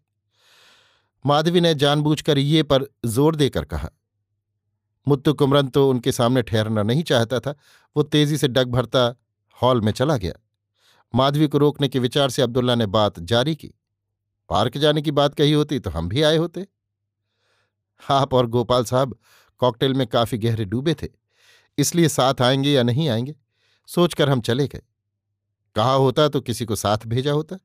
माधवी 1.26 1.62
ने 1.62 1.74
जानबूझकर 1.76 2.38
ये 2.38 2.64
पर 2.64 2.86
ज़ोर 3.06 3.36
देकर 3.36 3.66
कहा। 3.66 3.90
मुत्तु 5.08 5.34
कुमरन 5.34 5.68
तो 5.68 5.90
उनके 5.90 6.12
सामने 6.12 6.42
ठहरना 6.42 6.84
नहीं 6.84 7.04
चाहता 7.04 7.40
था। 7.40 7.56
वो 7.96 8.04
तेज़ी 8.04 8.38
से 8.38 8.48
डग 8.48 8.72
भरता 8.72 9.14
हॉल 9.58 9.82
में 9.82 9.92
चला 9.92 10.18
गया। 10.18 10.34
माधवी 11.14 11.48
को 11.48 11.58
रोकने 11.58 11.88
के 11.88 12.00
विचार 12.00 12.30
से 12.30 12.42
अब्दुल्ला 12.42 12.76
ने 12.76 12.86
बात 12.86 13.20
जारी 13.20 13.56
की। 13.56 13.74
पार्क 14.50 14.78
जाने 14.78 15.02
की 15.02 15.12
बात 15.12 15.36
कही 15.36 15.52
होती 15.52 15.80
तो 15.80 15.90
हम 15.90 16.10
भी 16.10 16.22
आए 16.22 16.38
होते। 16.38 16.66
आप 18.02 18.34
और 18.34 18.48
गोपाल 18.48 18.84
साहब 18.84 19.18
कॉकटेल 19.62 19.94
में 19.94 20.06
काफ़ी 20.08 20.38
गहरे 20.38 20.66
डूबे 20.66 20.94
थे, 20.94 21.08
इसलिए 21.78 22.08
साथ 22.08 22.42
आएँगे 22.42 22.72
या 22.72 22.84
नहीं 22.84 23.10
आएँगे, 23.10 23.36
सोचकर 23.90 24.30
हम 24.30 24.42
चले 24.42 24.68
गए। 24.68 24.82
कहा 25.76 25.94
होता 25.94 26.28
तो 26.30 26.42
किसी 26.42 26.66
को 26.66 26.76
साथ 26.76 26.98
भेजा 27.08 27.32
होता। 27.32 27.58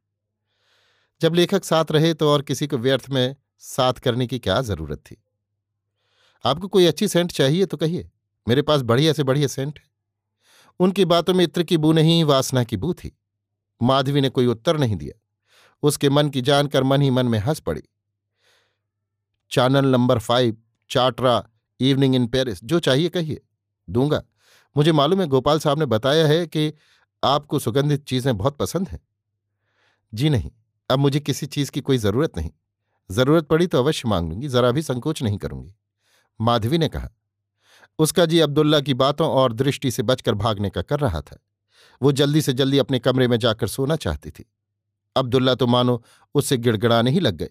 जब 1.21 1.35
लेखक 1.35 1.65
साथ 1.65 1.93
रहे 1.93 2.15
तो 2.15 2.31
और 2.31 2.43
किसी 2.43 2.67
को 2.67 2.79
व्यर्थ 2.79 3.11
में 3.11 3.37
साथ 3.59 3.93
करने 3.95 4.27
की 4.27 4.39
क्या 4.39 4.61
ज़रूरत 4.61 4.99
थी? 4.99 5.23
आपको 6.45 6.69
कोई 6.69 6.87
अच्छी 6.87 7.09
सेंट 7.09 7.33
चाहिए 7.33 7.67
तो 7.67 7.77
कहिए, 7.77 8.11
मेरे 8.47 8.63
पास 8.63 8.83
बढ़िया 8.83 9.13
से 9.13 9.23
बढ़िया 9.23 9.49
सेंट 9.49 9.79
है। 9.79 9.85
उनकी 10.81 11.05
बातों 11.05 11.35
में 11.35 11.45
इत्र 11.45 11.63
की 11.63 11.77
बू 11.77 11.93
नहीं, 11.93 12.25
वासना 12.25 12.65
की 12.65 12.77
बू 12.77 12.93
थी। 12.95 13.17
माधवी 13.83 14.21
ने 14.21 14.29
कोई 14.29 14.47
उत्तर 14.47 14.79
नहीं 14.79 14.97
दिया। 14.97 15.21
उसके 15.83 16.09
मन 16.11 16.29
की 16.29 16.41
जानकर 16.41 16.83
मन 16.83 17.03
ही 17.03 17.11
मन 17.11 17.27
में 17.27 17.39
हंस 17.39 17.61
पड़ी। 17.61 17.83
चैनल 19.53 19.87
नंबर 19.87 20.19
फाइव 20.19 20.57
चार्टरा 20.91 21.49
इवनिंग 21.81 22.15
इन 22.15 22.27
पेरिस 22.27 22.65
जो 22.65 22.79
चाहिए 22.79 23.09
कहिए, 23.09 23.41
दूँगा। 23.89 24.23
मुझे 24.77 24.93
मालूम 24.93 25.21
है 25.21 25.27
गोपाल 25.27 25.59
साहब 25.59 25.79
ने 25.79 25.87
बताया 25.87 26.27
है 26.27 26.47
कि 26.47 26.73
आपको 27.23 27.59
सुगंधित 27.59 28.05
चीज़ें 28.05 28.37
बहुत 28.37 28.57
पसंद 28.57 28.89
हैं। 28.89 29.01
जी 30.15 30.29
नहीं, 30.29 30.51
अब 30.91 30.99
मुझे 30.99 31.21
किसी 31.21 31.47
चीज़ 31.47 31.71
की 31.71 31.81
कोई 31.81 31.99
ज़रूरत 31.99 32.37
नहीं। 32.37 32.51
ज़रूरत 33.11 33.47
पड़ी 33.47 33.67
तो 33.67 33.79
अवश्य 33.79 34.09
मांग 34.09 34.29
लूँगी, 34.29 34.49
जरा 34.49 34.71
भी 34.71 34.83
संकोच 34.83 35.23
नहीं 35.23 35.39
करूँगी। 35.39 35.75
माधवी 36.41 36.79
ने 36.79 36.89
कहा, 36.89 37.11
उसका 37.99 38.27
जी 38.27 38.39
अब्दुल्ला 38.39 38.81
की 38.81 38.95
बातों 38.95 39.29
और 39.31 39.53
दृष्टि 39.53 39.91
से 39.91 40.03
बचकर 40.03 40.35
भागने 40.35 40.71
का 40.71 40.83
कर 40.83 41.01
रहा 41.01 41.21
था। 41.21 41.39
वो 42.03 42.13
जल्दी 42.13 42.43
से 42.43 42.53
जल्दी 42.53 42.79
अपने 42.79 42.99
कमरे 42.99 43.29
में 43.29 43.39
जाकर 43.39 43.67
सोना 43.67 43.97
चाहती 43.97 44.31
थी। 44.31 44.45
अब्दुल्ला 45.17 45.55
तो 45.55 45.67
मानो 45.67 46.03
उससे 46.35 46.57
गिड़गड़ाने 46.57 47.11
ही 47.11 47.21
लग 47.21 47.35
गए। 47.35 47.51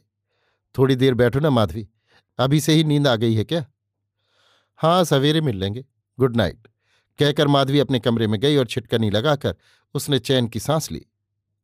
थोड़ी 0.77 0.95
देर 0.95 1.13
बैठो 1.13 1.39
ना, 1.39 1.49
माधवी। 1.49 1.87
अभी 2.39 2.59
से 2.59 2.73
ही 2.73 2.83
नींद 2.83 3.07
आ 3.07 3.15
गई 3.15 3.33
है 3.33 3.43
क्या? 3.43 3.65
हाँ 4.77 5.03
सवेरे 5.03 5.41
मिल 5.41 5.55
लेंगे। 5.55 5.85
Good 6.19 6.35
night. 6.35 6.67
कहकर 7.19 7.47
माधवी 7.47 7.79
अपने 7.79 7.99
कमरे 7.99 8.27
में 8.27 8.39
गई 8.39 8.55
और 8.55 8.65
छिटकनी 8.65 9.09
लगाकर 9.09 9.55
उसने 9.93 10.19
चैन 10.19 10.47
की 10.47 10.59
सांस 10.59 10.91
ली। 10.91 11.05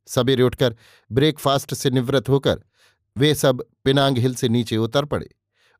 सवेरे 0.06 0.42
उठकर 0.42 0.76
ब्रेकफास्ट 1.12 1.74
से 1.74 1.90
निवृत्त 1.90 2.28
होकर 2.28 2.60
वे 3.16 3.34
सब 3.34 3.64
पिनांग 3.84 4.18
हिल 4.18 4.34
से 4.34 4.48
नीचे 4.48 4.76
उतर 4.76 5.04
पड़े। 5.04 5.34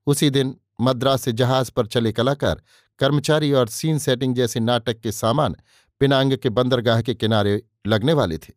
उसी 0.07 0.31
दिन 0.31 0.61
मद्रास 0.81 1.23
से 1.23 1.33
जहाज़ 1.33 1.71
पर 1.71 1.87
चले 1.87 2.13
कलाकार, 2.13 2.63
कर्मचारी 2.99 3.53
और 3.53 3.69
सीन 3.69 3.99
सेटिंग 3.99 4.35
जैसे 4.35 4.61
नाटक 4.61 5.01
के 5.01 5.13
सामान 5.13 5.57
पिनांग 6.01 6.37
के 6.37 6.49
बंदरगाह 6.49 7.03
के 7.03 7.15
किनारे 7.15 7.63
लगने 7.87 8.13
वाले 8.13 8.39
थे। 8.39 8.53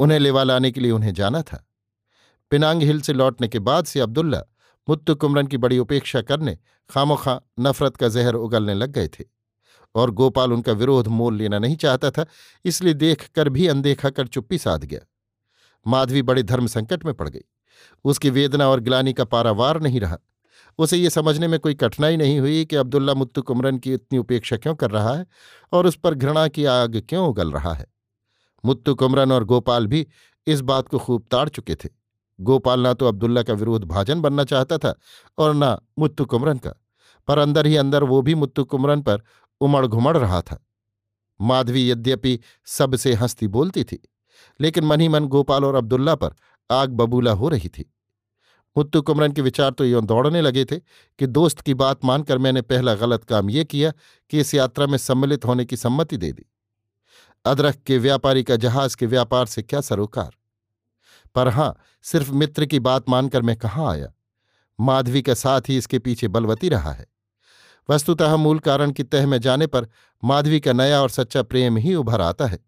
उन्हें 0.00 0.18
लेवा 0.18 0.42
लाने 0.42 0.70
के 0.70 0.80
लिए 0.80 0.90
उन्हें 0.90 1.14
जाना 1.14 1.42
था। 1.42 1.66
पिनांग 2.54 2.82
हिल 2.82 3.00
से 3.00 3.12
लौटने 3.12 3.48
के 3.48 3.58
बाद 3.58 3.84
से 3.84 4.00
अब्दुल्ला 4.00 4.42
मुत्तु 4.88 5.14
कुमरन 5.14 5.46
की 5.46 5.56
बड़ी 5.56 5.78
उपेक्षा 5.78 6.22
करने, 6.22 6.58
खामोखा 6.90 7.40
नफरत 7.60 7.96
का 7.96 8.08
जहर 8.08 8.34
उगलने 8.34 8.74
लग 8.74 8.90
गए 8.90 9.08
थे। 9.08 9.24
और 9.94 10.10
गोपाल 10.10 10.52
उनका 10.52 10.72
विरोध 10.72 11.08
मोल 11.08 11.36
लेना 11.36 11.58
नहीं 11.58 11.76
चाहता 11.76 12.10
था, 12.10 12.26
इसलिए 12.64 12.94
देख 12.94 13.28
कर 13.28 13.48
भी 13.48 13.66
अनदेखा 13.66 14.10
कर 14.10 14.26
चुप्पी 14.26 14.58
साध 14.58 14.84
गया। 14.84 15.00
माधवी 15.86 16.22
बड़े 16.22 16.42
धर्म 16.42 16.66
संकट 16.66 17.04
में 17.04 17.14
पड़ 17.14 17.28
गई। 17.28 17.40
उसकी 18.04 18.30
वेदना 18.30 18.68
और 18.68 18.80
ग्लानी 18.80 19.12
का 19.12 19.24
पारावार 19.24 19.80
नहीं 19.80 20.00
रहा। 20.00 20.18
उसे 20.78 20.96
ये 20.96 21.10
समझने 21.10 21.48
में 21.48 21.60
कोई 21.60 21.74
कठिनाई 21.74 22.16
नहीं 22.16 22.40
हुई 22.40 22.64
कि 22.64 22.76
अब्दुल्ला 22.76 23.14
मुत्तु 23.14 23.42
कुमरन 23.42 23.78
की 23.78 23.94
इतनी 23.94 24.18
उपेक्षा 24.18 24.56
क्यों 24.56 24.74
कर 24.74 24.90
रहा 24.90 25.14
है 25.14 25.26
और 25.72 25.86
उस 25.86 25.96
पर 25.96 26.14
घृणा 26.14 26.48
की 26.48 26.64
आग 26.64 27.02
क्यों 27.08 27.28
उगल 27.28 27.52
रहा 27.52 27.74
है। 27.74 27.86
मुत्तु 28.64 28.94
कुमरन 28.94 29.32
और 29.32 29.44
गोपाल 29.44 29.86
भी 29.86 30.06
इस 30.46 30.60
बात 30.60 30.88
को 30.88 30.98
खूब 30.98 31.26
ताड़ 31.30 31.48
चुके 31.48 31.74
थे। 31.74 32.03
गोपाल 32.38 32.80
ना 32.80 32.92
तो 32.94 33.06
अब्दुल्ला 33.06 33.42
का 33.42 33.52
विरोध 33.52 33.84
भाजन 33.84 34.20
बनना 34.20 34.44
चाहता 34.44 34.78
था 34.78 34.94
और 35.38 35.54
न 35.54 35.76
मुत्तु 35.98 36.24
कुमरन 36.24 36.58
का। 36.58 36.70
पर 37.28 37.38
अंदर 37.38 37.66
ही 37.66 37.76
अंदर 37.76 38.04
वो 38.04 38.20
भी 38.22 38.34
मुत्तु 38.34 38.64
कुमरन 38.64 39.02
पर 39.02 39.22
उमड़ 39.60 39.86
घुमड़ 39.86 40.16
रहा 40.16 40.40
था। 40.42 40.64
माधवी 41.40 41.90
यद्यपि 41.90 42.38
सबसे 42.66 43.12
हंसती 43.14 43.48
बोलती 43.48 43.84
थी, 43.84 43.98
लेकिन 44.60 44.84
मन 44.84 45.00
ही 45.00 45.08
मन 45.08 45.26
गोपाल 45.26 45.64
और 45.64 45.74
अब्दुल्ला 45.74 46.14
पर 46.14 46.34
आग 46.70 46.90
बबूला 46.90 47.32
हो 47.32 47.48
रही 47.48 47.68
थी। 47.68 47.90
मुत्तु 48.76 49.02
कुमरन 49.02 49.32
के 49.32 49.42
विचार 49.42 49.70
तो 49.70 49.84
यों 49.84 50.04
दौड़ने 50.06 50.40
लगे 50.40 50.64
थे 50.64 50.76
कि 51.18 51.26
दोस्त 51.26 51.60
की 51.60 51.74
बात 51.74 52.04
मानकर 52.04 52.38
मैंने 52.38 52.62
पहला 52.62 52.94
गलत 52.94 53.24
काम 53.24 53.50
ये 53.50 53.64
किया 53.64 53.92
कि 54.30 54.40
इस 54.40 54.54
यात्रा 54.54 54.86
में 54.86 54.98
सम्मिलित 54.98 55.44
होने 55.44 55.64
की 55.64 55.76
सम्मति 55.76 56.16
दे 56.16 56.32
दी। 56.32 56.44
अदरक 57.44 57.82
के 57.86 57.98
व्यापारी 57.98 58.42
का 58.44 58.56
जहाज़ 58.56 58.96
के 58.96 59.06
व्यापार 59.06 59.46
से 59.46 59.62
क्या 59.62 59.80
सरोकार? 59.80 60.30
पर 61.34 61.48
हाँ, 61.48 61.76
सिर्फ़ 62.02 62.32
मित्र 62.32 62.66
की 62.66 62.80
बात 62.80 63.08
मानकर 63.08 63.42
मैं 63.42 63.56
कहाँ 63.56 63.90
आया? 63.90 64.12
माधवी 64.80 65.22
का 65.22 65.34
साथ 65.34 65.60
ही 65.68 65.76
इसके 65.76 65.98
पीछे 65.98 66.28
बलवती 66.28 66.68
रहा 66.68 66.92
है। 66.92 67.06
वस्तुतः 67.90 68.36
मूल 68.36 68.58
कारण 68.58 68.90
की 68.90 69.02
तह 69.02 69.26
में 69.26 69.40
जाने 69.40 69.66
पर 69.66 69.88
माधवी 70.24 70.60
का 70.60 70.72
नया 70.72 71.02
और 71.02 71.10
सच्चा 71.10 71.42
प्रेम 71.42 71.76
ही 71.76 71.94
उभर 71.94 72.20
आता 72.20 72.46
है। 72.46 72.58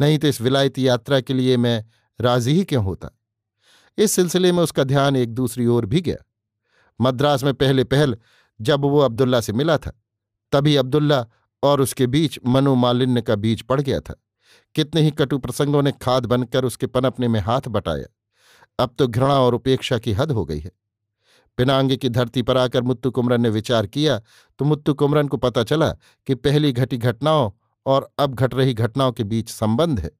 नहीं 0.00 0.18
तो 0.18 0.28
इस 0.28 0.40
विलायती 0.40 0.88
यात्रा 0.88 1.20
के 1.20 1.34
लिए 1.34 1.56
मैं 1.56 1.84
राज़ी 2.20 2.52
ही 2.52 2.64
क्यों 2.64 2.84
होता? 2.84 3.08
इस 3.98 4.12
सिलसिले 4.12 4.52
में 4.52 4.62
उसका 4.62 4.84
ध्यान 4.84 5.16
एक 5.16 5.34
दूसरी 5.34 5.66
ओर 5.66 5.86
भी 5.86 6.00
गया। 6.00 6.16
मद्रास 7.00 7.44
में 7.44 7.54
पहले 7.54 7.84
पहल 7.84 8.16
जब 8.60 8.80
वो 8.80 8.98
अब्दुल्ला 8.98 9.40
से 9.40 9.52
मिला 9.52 9.78
था, 9.78 10.02
तभी 10.52 10.76
अब्दुल्ला 10.76 11.26
और 11.62 11.80
उसके 11.80 12.06
बीच 12.06 12.38
मनोमालिन्य 12.46 13.22
का 13.22 13.36
बीज 13.36 13.62
पड़ 13.62 13.80
गया 13.80 14.00
था। 14.00 14.22
कितने 14.76 15.02
ही 15.02 15.10
कटु 15.10 15.38
प्रसंगों 15.38 15.82
ने 15.82 15.92
खाद 15.92 16.26
बनकर 16.26 16.64
उसके 16.64 16.86
पनपने 16.86 17.28
में 17.28 17.40
हाथ 17.40 17.68
बटाया। 17.68 18.06
अब 18.78 18.94
तो 18.98 19.06
घृणा 19.08 19.38
और 19.40 19.54
उपेक्षा 19.54 19.98
की 19.98 20.12
हद 20.12 20.32
हो 20.32 20.44
गई 20.44 20.58
है। 20.58 20.70
पिनांग 21.58 21.96
की 21.96 22.08
धरती 22.08 22.42
पर 22.42 22.56
आकर 22.56 22.82
मुत्तु 22.82 23.10
कुमरन 23.10 23.40
ने 23.40 23.48
विचार 23.48 23.86
किया 23.86 24.18
तो 24.60 24.64
मुत्तु 24.64 24.94
कुमरन 24.94 25.28
को 25.28 25.36
पता 25.36 25.62
चला 25.64 25.88
कि 26.26 26.34
पहली 26.34 26.72
घटी 26.72 26.96
घटनाओं 26.98 27.50
और 27.86 28.08
अब 28.18 28.34
घट 28.34 28.54
रही 28.54 28.74
घटनाओं 28.74 29.12
के 29.12 29.24
बीच 29.24 29.50
संबंध 29.50 30.00
है। 30.00 30.10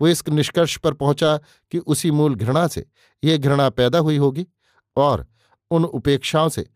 वो 0.00 0.08
इस 0.08 0.28
निष्कर्ष 0.28 0.76
पर 0.76 0.94
पहुँचा 0.94 1.36
कि 1.72 1.78
उसी 1.78 2.10
मूल 2.10 2.34
घृणा 2.34 2.66
से 2.66 2.86
ये 3.22 3.38
घृणा 3.38 3.68
पैदा 3.70 3.98
हुई 3.98 4.16
होगी 4.16 4.46
और 4.96 5.26
उन 5.70 5.84
उपेक्षाओं 5.84 6.48
से, 6.48 6.66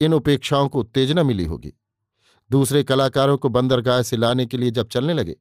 इन 0.00 0.14
उपेक्षाओं 0.14 0.68
को 0.68 0.80
उत्तेजना 0.80 1.22
मिली 1.22 1.44
होगी। 1.44 1.72
दूसरे 2.50 2.82
कलाकारों 2.82 3.36
को 3.38 3.48
बंदरगाह 3.48 4.02
से 4.02 4.16
लाने 4.16 4.46
के 4.46 4.56
लिए 4.56 4.70
जब 4.70 4.88
चलने 4.88 5.14
लगे 5.14 5.36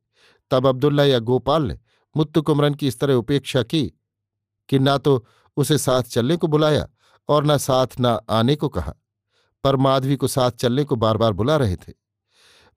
तब 0.51 0.67
अब्दुल्ला 0.67 1.03
या 1.03 1.20
गोपाल 1.22 1.63
ने 1.63 1.77
मुत्तु 2.15 2.41
कुमरन 2.41 2.74
की 2.74 2.88
इस 2.88 3.00
तरह 3.00 3.13
उपेक्षा 3.13 3.63
की 3.63 3.84
कि 4.70 4.79
ना 4.79 4.98
तो 4.98 5.24
उसे 5.58 5.77
साथ 5.77 6.03
चलने 6.03 6.36
को 6.38 6.48
बुलाया 6.48 6.88
और 7.29 7.46
न 7.46 7.58
साथ 7.58 7.88
न 8.00 8.17
आने 8.29 8.55
को 8.55 8.70
कहा, 8.70 8.93
पर 9.63 9.75
माधवी 9.75 10.15
को 10.15 10.27
साथ 10.27 10.51
चलने 10.51 10.84
को 10.84 10.96
बार 10.96 11.17
बार 11.17 11.34
बुला 11.34 11.58
रहे 11.58 11.75
थे। 11.75 11.93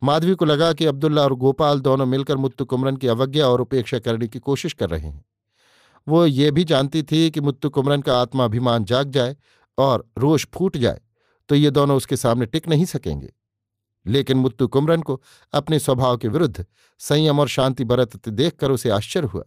माधवी 0.02 0.34
को 0.34 0.44
लगा 0.44 0.72
कि 0.72 0.86
अब्दुल्ला 0.86 1.22
और 1.22 1.34
गोपाल 1.34 1.80
दोनों 1.80 2.06
मिलकर 2.06 2.36
मुत्तु 2.36 2.64
कुमरन 2.64 2.96
की 2.96 3.08
अवज्ञा 3.08 3.46
और 3.48 3.60
उपेक्षा 3.60 3.98
करने 3.98 4.28
की 4.28 4.38
कोशिश 4.38 4.72
कर 4.72 4.90
रहे 4.90 5.08
हैं। 5.08 5.24
वो 6.06 6.24
ये 6.26 6.50
भी 6.50 6.64
जानती 6.64 7.02
थी 7.02 7.30
कि 7.30 7.40
मुत्तु 7.40 7.70
कुमरन 7.70 8.02
का 8.02 8.20
आत्माभिमान 8.20 8.84
जाग 8.84 9.10
जाए 9.10 9.36
और 9.78 10.04
रोष 10.18 10.46
फूट 10.54 10.76
जाए 10.76 11.00
तो 11.48 11.54
ये 11.54 11.70
दोनों 11.70 11.96
उसके 11.96 12.16
सामने 12.16 12.46
टिक 12.46 12.68
नहीं 12.68 12.84
सकेंगे। 12.84 13.32
लेकिन 14.06 14.36
मुत्तु 14.36 14.68
कुमरन 14.68 15.02
को 15.02 15.22
अपने 15.52 15.78
स्वभाव 15.78 16.16
के 16.16 16.28
विरुद्ध 16.28 16.66
संयम 16.98 17.40
और 17.40 17.48
शांति 17.48 17.84
बरतते 17.84 18.30
देखकर 18.30 18.70
उसे 18.70 18.90
आश्चर्य 18.90 19.26
हुआ। 19.26 19.44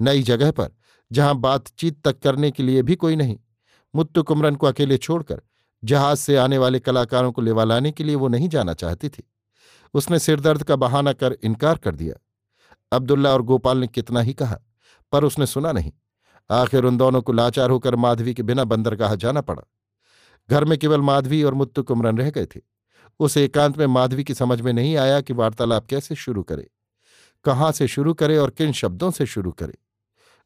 नई 0.00 0.22
जगह 0.22 0.50
पर, 0.50 0.68
जहाँ 1.12 1.34
बातचीत 1.34 2.02
तक 2.04 2.18
करने 2.18 2.50
के 2.50 2.62
लिए 2.62 2.82
भी 2.82 2.96
कोई 2.96 3.16
नहीं, 3.16 3.38
मुत्तु 3.94 4.22
कुमरन 4.22 4.54
को 4.54 4.66
अकेले 4.66 4.98
छोड़कर 4.98 5.42
जहाज़ 5.84 6.18
से 6.18 6.36
आने 6.36 6.58
वाले 6.58 6.80
कलाकारों 6.80 7.32
को 7.32 7.42
लेवा 7.42 7.64
लाने 7.64 7.92
के 7.92 8.04
लिए 8.04 8.14
वो 8.14 8.28
नहीं 8.28 8.48
जाना 8.48 8.74
चाहती 8.74 9.08
थी। 9.08 9.30
उसने 9.94 10.18
सिरदर्द 10.18 10.62
का 10.62 10.76
बहाना 10.76 11.12
कर 11.12 11.36
इनकार 11.42 11.78
कर 11.78 11.94
दिया। 11.94 12.14
अब्दुल्ला 12.92 13.30
और 13.30 13.42
गोपाल 13.42 13.78
ने 13.78 13.86
कितना 13.86 14.20
ही 14.20 14.32
कहा, 14.32 14.58
पर 15.12 15.24
उसने 15.24 15.46
सुना 15.46 15.72
नहीं। 15.72 15.92
आखिर 16.50 16.84
उन 16.84 16.96
दोनों 16.96 17.22
को 17.22 17.32
लाचार 17.32 17.70
होकर 17.70 17.96
माधवी 17.96 18.34
के 18.34 18.42
बिना 18.42 18.64
बंदरगाह 18.64 19.14
जाना 19.14 19.40
पड़ा। 19.40 19.62
घर 20.50 20.64
में 20.64 20.78
केवल 20.78 21.00
माधवी 21.00 21.42
और 21.42 21.54
मुत्तु 21.54 21.82
कुमरन 21.82 22.18
रह 22.18 22.30
गए 22.30 22.46
थे। 22.46 22.60
उस 23.20 23.36
एकांत 23.36 23.78
में 23.78 23.86
माधवी 23.86 24.24
की 24.24 24.34
समझ 24.34 24.60
में 24.60 24.72
नहीं 24.72 24.96
आया 24.96 25.20
कि 25.20 25.32
वार्तालाप 25.32 25.86
कैसे 25.86 26.14
शुरू 26.14 26.42
करे, 26.42 26.68
कहाँ 27.44 27.70
से 27.72 27.88
शुरू 27.88 28.14
करे 28.14 28.38
और 28.38 28.50
किन 28.50 28.72
शब्दों 28.72 29.10
से 29.10 29.26
शुरू 29.26 29.52
करे। 29.52 29.78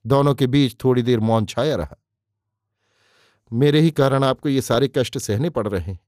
दोनों 0.04 0.35
के 0.35 0.47
बीच 0.47 0.76
थोड़ी 0.85 1.02
देर 1.02 1.21
मौन 1.21 1.47
छाया 1.47 1.76
रहा। 1.76 1.97
मेरे 3.52 3.81
ही 3.81 3.90
कारण 3.90 4.25
आपको 4.25 4.49
ये 4.49 4.62
सारे 4.62 4.90
कष्ट 4.97 5.19
सहने 5.19 5.50
पड़ 5.50 5.66
रहे 5.69 5.83
हैं। 5.83 6.00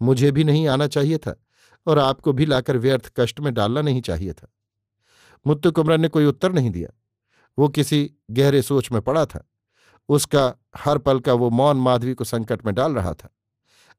मुझे 0.00 0.30
भी 0.32 0.44
नहीं 0.44 0.66
आना 0.68 0.86
चाहिए 0.86 1.18
था 1.18 1.36
और 1.86 1.98
आपको 1.98 2.32
भी 2.32 2.46
लाकर 2.46 2.76
व्यर्थ 2.76 3.12
कष्ट 3.16 3.40
में 3.40 3.52
डालना 3.54 3.82
नहीं 3.82 4.00
चाहिए 4.00 4.32
था। 4.32 4.48
मुत्तु 5.46 5.72
कुमरन 5.72 6.00
ने 6.00 6.08
कोई 6.08 6.24
उत्तर 6.24 6.52
नहीं 6.52 6.70
दिया। 6.70 6.90
वो 7.58 7.68
किसी 7.68 8.10
गहरे 8.30 8.62
सोच 8.62 8.90
में 8.92 9.00
पड़ा 9.02 9.24
था। 9.26 9.44
उसका 10.08 10.52
हर 10.76 10.98
पल 10.98 11.20
का 11.20 11.32
वो 11.32 11.50
मौन 11.50 11.76
माधवी 11.76 12.14
को 12.14 12.24
संकट 12.24 12.64
में 12.66 12.74
डाल 12.74 12.94
रहा 12.94 13.12
था। 13.14 13.28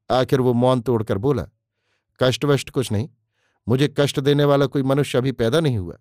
आखिर 0.09 0.41
वो 0.41 0.53
मौन 0.53 0.81
तोड़कर 0.81 1.17
बोला 1.17 1.47
कष्ट 2.19 2.45
वष्ट 2.45 2.69
कुछ 2.69 2.91
नहीं। 2.91 3.09
मुझे 3.67 3.95
कष्ट 3.97 4.19
देने 4.19 4.43
वाला 4.43 4.65
कोई 4.65 4.83
मनुष्य 4.83 5.17
अभी 5.17 5.31
पैदा 5.31 5.59
नहीं 5.59 5.77
हुआ। 5.77 5.97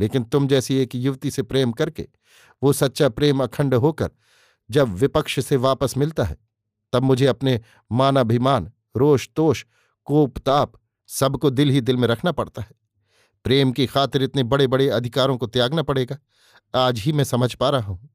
लेकिन 0.00 0.24
तुम 0.24 0.48
जैसी 0.48 0.76
एक 0.76 0.94
युवती 0.94 1.30
से 1.30 1.42
प्रेम 1.42 1.72
करके, 1.72 2.08
वो 2.62 2.72
सच्चा 2.72 3.08
प्रेम 3.08 3.42
अखंड 3.42 3.74
होकर 3.74 4.10
जब 4.70 4.88
विपक्ष 4.88 5.40
से 5.40 5.56
वापस 5.56 5.96
मिलता 5.96 6.24
है, 6.24 6.36
तब 6.92 7.02
मुझे 7.02 7.26
अपने 7.26 7.60
मानाभिमान 7.92 8.72
रोष 8.96 9.28
तोष 9.36 9.64
कोप 10.04 10.38
ताप 10.38 10.72
सबको 11.06 11.50
दिल 11.50 11.70
ही 11.70 11.80
दिल 11.80 11.96
में 11.96 12.08
रखना 12.08 12.32
पड़ता 12.32 12.62
है। 12.62 12.72
प्रेम 13.44 13.72
की 13.72 13.86
खातिर 13.86 14.22
इतने 14.22 14.42
बड़े 14.42 14.66
बड़े 14.66 14.88
अधिकारों 14.88 15.36
को 15.36 15.46
त्यागना 15.46 15.82
पड़ेगा। 15.82 16.18
आज 16.74 16.98
ही 16.98 17.12
मैं 17.12 17.24
समझ 17.24 17.54
पा 17.54 17.70
रहा 17.70 17.92
हूँ। 17.92 18.10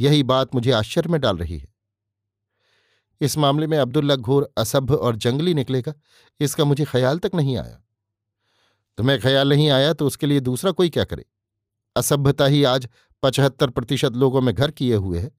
यही 0.00 0.22
बात 0.22 0.54
मुझे 0.54 0.70
आश्चर्य 0.70 1.08
में 1.08 1.20
डाल 1.20 1.36
रही 1.36 1.58
है। 1.58 1.75
इस 3.20 3.38
मामले 3.38 3.66
में 3.66 3.78
अब्दुल्ला 3.78 4.16
घोर 4.16 4.52
असभ्य 4.58 4.94
और 4.94 5.16
जंगली 5.16 5.54
निकलेगा। 5.54 5.94
इसका 6.40 6.64
मुझे 6.64 6.84
ख्याल 6.84 7.18
तक 7.18 7.30
नहीं 7.34 7.56
आया। 7.56 7.82
तुम्हें 8.96 9.20
ख्याल 9.20 9.48
नहीं 9.48 9.70
आया 9.70 9.92
तो 9.92 10.06
उसके 10.06 10.26
लिए 10.26 10.40
दूसरा 10.40 10.70
कोई 10.70 10.88
क्या 10.88 11.04
करे? 11.04 11.24
असभ्यता 11.96 12.46
ही 12.46 12.64
आज 12.64 12.88
पचहत्तर 13.22 13.70
प्रतिशत 13.70 14.12
लोगों 14.12 14.40
में 14.40 14.54
घर 14.54 14.70
किए 14.70 14.94
हुए 14.94 15.18
है। 15.18 15.30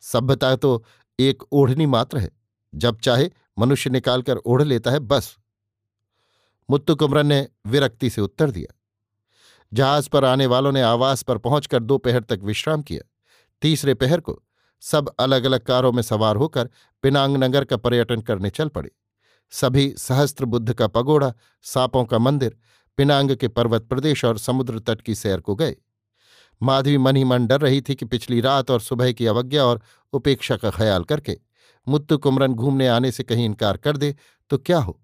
सभ्यता 0.00 0.56
तो 0.56 0.84
एक 1.20 1.42
ओढ़नी 1.52 1.86
मात्र 1.86 2.18
है। 2.18 2.30
जब 2.74 2.98
चाहे 2.98 3.30
मनुष्य 3.58 3.90
निकालकर 3.90 4.36
ओढ़ 4.36 4.62
लेता 4.62 4.90
है, 4.90 4.98
बस। 4.98 5.36
मुत्तु 6.70 6.96
कुमरन 6.96 7.26
ने 7.26 7.48
विरक्ति 7.66 8.10
से 8.10 8.20
उत्तर 8.20 8.50
दिया। 8.50 8.74
जहाज़ 9.72 10.08
पर 10.08 10.24
आने 10.24 10.46
वालों 10.46 10.72
ने 10.72 10.80
आवास 10.82 11.22
पर 11.22 11.38
पहुंचकर 11.38 11.82
दोपहर 11.82 12.20
तक 12.20 12.40
विश्राम 12.42 12.82
किया। 12.82 13.10
तीसरे 13.62 13.94
पहर 13.94 14.20
को 14.20 14.42
सब 14.80 15.14
अलग 15.18 15.44
अलग 15.44 15.60
कारों 15.60 15.92
में 15.92 16.02
सवार 16.02 16.36
होकर 16.36 16.68
पिनांग 17.02 17.36
नगर 17.36 17.64
का 17.64 17.76
पर्यटन 17.76 18.20
करने 18.20 18.50
चल 18.50 18.68
पड़े। 18.68 18.90
सभी 19.50 19.94
सहस्त्र 19.98 20.44
बुद्ध 20.44 20.72
का 20.72 20.86
पगोड़ा, 20.86 21.32
सांपों 21.62 22.04
का 22.04 22.18
मंदिर, 22.18 22.56
पिनांग 22.96 23.36
के 23.36 23.48
पर्वत 23.48 23.82
प्रदेश 23.82 24.24
और 24.24 24.38
समुद्र 24.38 24.78
तट 24.78 25.00
की 25.00 25.14
सैर 25.14 25.40
को 25.40 25.54
गए। 25.54 25.76
माधवी 26.62 26.98
मन 26.98 27.16
ही 27.16 27.24
मन 27.24 27.46
डर 27.46 27.60
रही 27.60 27.80
थी 27.80 27.94
कि 27.94 28.04
पिछली 28.04 28.40
रात 28.40 28.70
और 28.70 28.80
सुबह 28.80 29.12
की 29.12 29.26
अवज्ञा 29.26 29.64
और 29.64 29.80
उपेक्षा 30.12 30.56
का 30.56 30.70
ख्याल 30.70 31.04
करके 31.04 31.38
मुत्तु 31.86 32.18
कुमरन 32.18 32.54
घूमने 32.54 32.88
आने 32.88 33.10
से 33.12 33.22
कहीं 33.22 33.44
इनकार 33.44 33.76
कर 33.76 33.96
दे 33.96 34.14
तो 34.50 34.58
क्या 34.58 34.78
हो? 34.78 35.00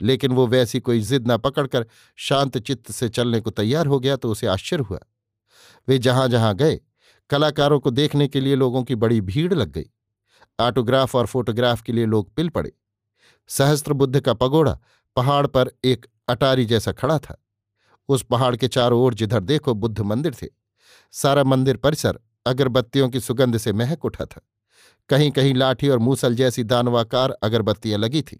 लेकिन 0.00 0.32
वो 0.32 0.46
वैसी 0.46 0.80
कोई 0.80 1.00
जिद 1.00 1.30
न 1.30 1.36
पकड़कर 1.38 1.86
शांत 2.16 2.58
चित्त 2.58 2.90
से 2.92 3.08
चलने 3.08 3.40
को 3.40 3.50
तैयार 3.50 3.86
हो 3.86 4.00
गया 4.00 4.16
तो 4.16 4.30
उसे 4.30 4.46
आश्चर्य 4.46 4.82
हुआ। 4.82 4.98
वे 5.88 5.98
जहाँ 5.98 6.28
जहाँ 6.28 6.54
गए 6.54 6.80
कलाकारों 7.32 7.80
को 7.80 7.90
देखने 7.90 8.28
के 8.28 8.40
लिए 8.40 8.54
लोगों 8.54 8.82
की 8.84 8.94
बड़ी 8.94 9.20
भीड़ 9.20 9.54
लग 9.54 9.72
गई। 9.72 9.84
ऑटोग्राफ 10.60 11.14
और 11.16 11.26
फोटोग्राफ 11.26 11.82
के 11.82 11.92
लिए 11.92 12.06
लोग 12.06 12.34
पिल 12.34 12.48
पड़े। 12.48 12.72
सहस्त्र 13.48 13.92
बुद्ध 13.92 14.20
का 14.20 14.34
पगोड़ा 14.34 14.80
पहाड़ 15.16 15.46
पर 15.46 15.70
एक 15.84 16.06
अटारी 16.28 16.64
जैसा 16.64 16.92
खड़ा 16.92 17.18
था। 17.18 17.44
उस 18.08 18.22
पहाड़ 18.22 18.56
के 18.56 18.68
चारों 18.68 19.00
ओर 19.00 19.14
जिधर 19.14 19.40
देखो 19.40 19.74
बुद्ध 19.74 20.00
मंदिर 20.00 20.34
थे। 20.34 20.46
सारा 21.12 21.44
मंदिर 21.44 21.76
परिसर 21.76 22.20
अगरबत्तियों 22.46 23.08
की 23.08 23.20
सुगंध 23.20 23.56
से 23.56 23.72
महक 23.72 24.04
उठा 24.04 24.24
था। 24.24 24.40
कहीं 25.08 25.30
कहीं 25.30 25.54
लाठी 25.54 25.88
और 25.88 25.98
मूसल 25.98 26.34
जैसी 26.34 26.64
दानवाकार 26.64 27.30
अगरबत्तियाँ 27.30 27.98
लगी 27.98 28.22
थीं। 28.22 28.38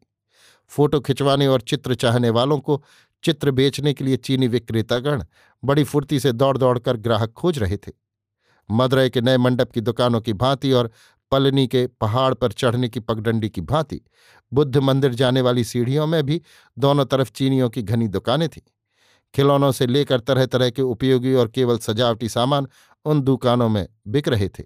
फ़ोटो 0.68 1.00
खिंचवाने 1.00 1.46
और 1.46 1.60
चित्र 1.60 1.94
चाहने 1.94 2.30
वालों 2.30 2.58
को 2.58 2.84
चित्र 3.22 3.50
बेचने 3.50 3.92
के 3.92 4.04
लिए 4.04 4.16
चीनी 4.16 4.48
विक्रेतागण 4.48 5.24
बड़ी 5.64 5.84
फुर्ती 5.84 6.20
से 6.20 6.32
दौड़ 6.32 6.58
दौड़कर 6.58 6.96
ग्राहक 6.96 7.32
खोज 7.32 7.58
रहे 7.58 7.76
थे। 7.76 8.01
मदुरई 8.72 9.10
के 9.10 9.20
नए 9.20 9.38
मंडप 9.38 9.72
की 9.72 9.80
दुकानों 9.80 10.20
की 10.20 10.32
भांति 10.32 10.72
और 10.72 10.90
पलनी 11.30 11.66
के 11.66 11.86
पहाड़ 11.86 12.34
पर 12.34 12.52
चढ़ने 12.52 12.88
की 12.88 13.00
पगडंडी 13.00 13.48
की 13.48 13.60
भांति, 13.60 14.00
बुद्ध 14.52 14.76
मंदिर 14.76 15.14
जाने 15.14 15.40
वाली 15.40 15.64
सीढ़ियों 15.64 16.06
में 16.06 16.22
भी 16.22 16.42
दोनों 16.78 17.04
तरफ़ 17.04 17.32
चीनियों 17.32 17.70
की 17.70 17.82
घनी 17.82 18.08
दुकानें 18.08 18.48
थीं। 18.48 18.62
खिलौनों 19.34 19.72
से 19.72 19.86
लेकर 19.86 20.20
तरह 20.20 20.46
तरह 20.46 20.70
के 20.70 20.82
उपयोगी 20.82 21.34
और 21.34 21.48
केवल 21.48 21.78
सजावटी 21.78 22.28
सामान 22.28 22.66
उन 23.04 23.20
दुकानों 23.20 23.68
में 23.68 23.88
बिक 24.08 24.28
रहे 24.28 24.48
थे। 24.48 24.64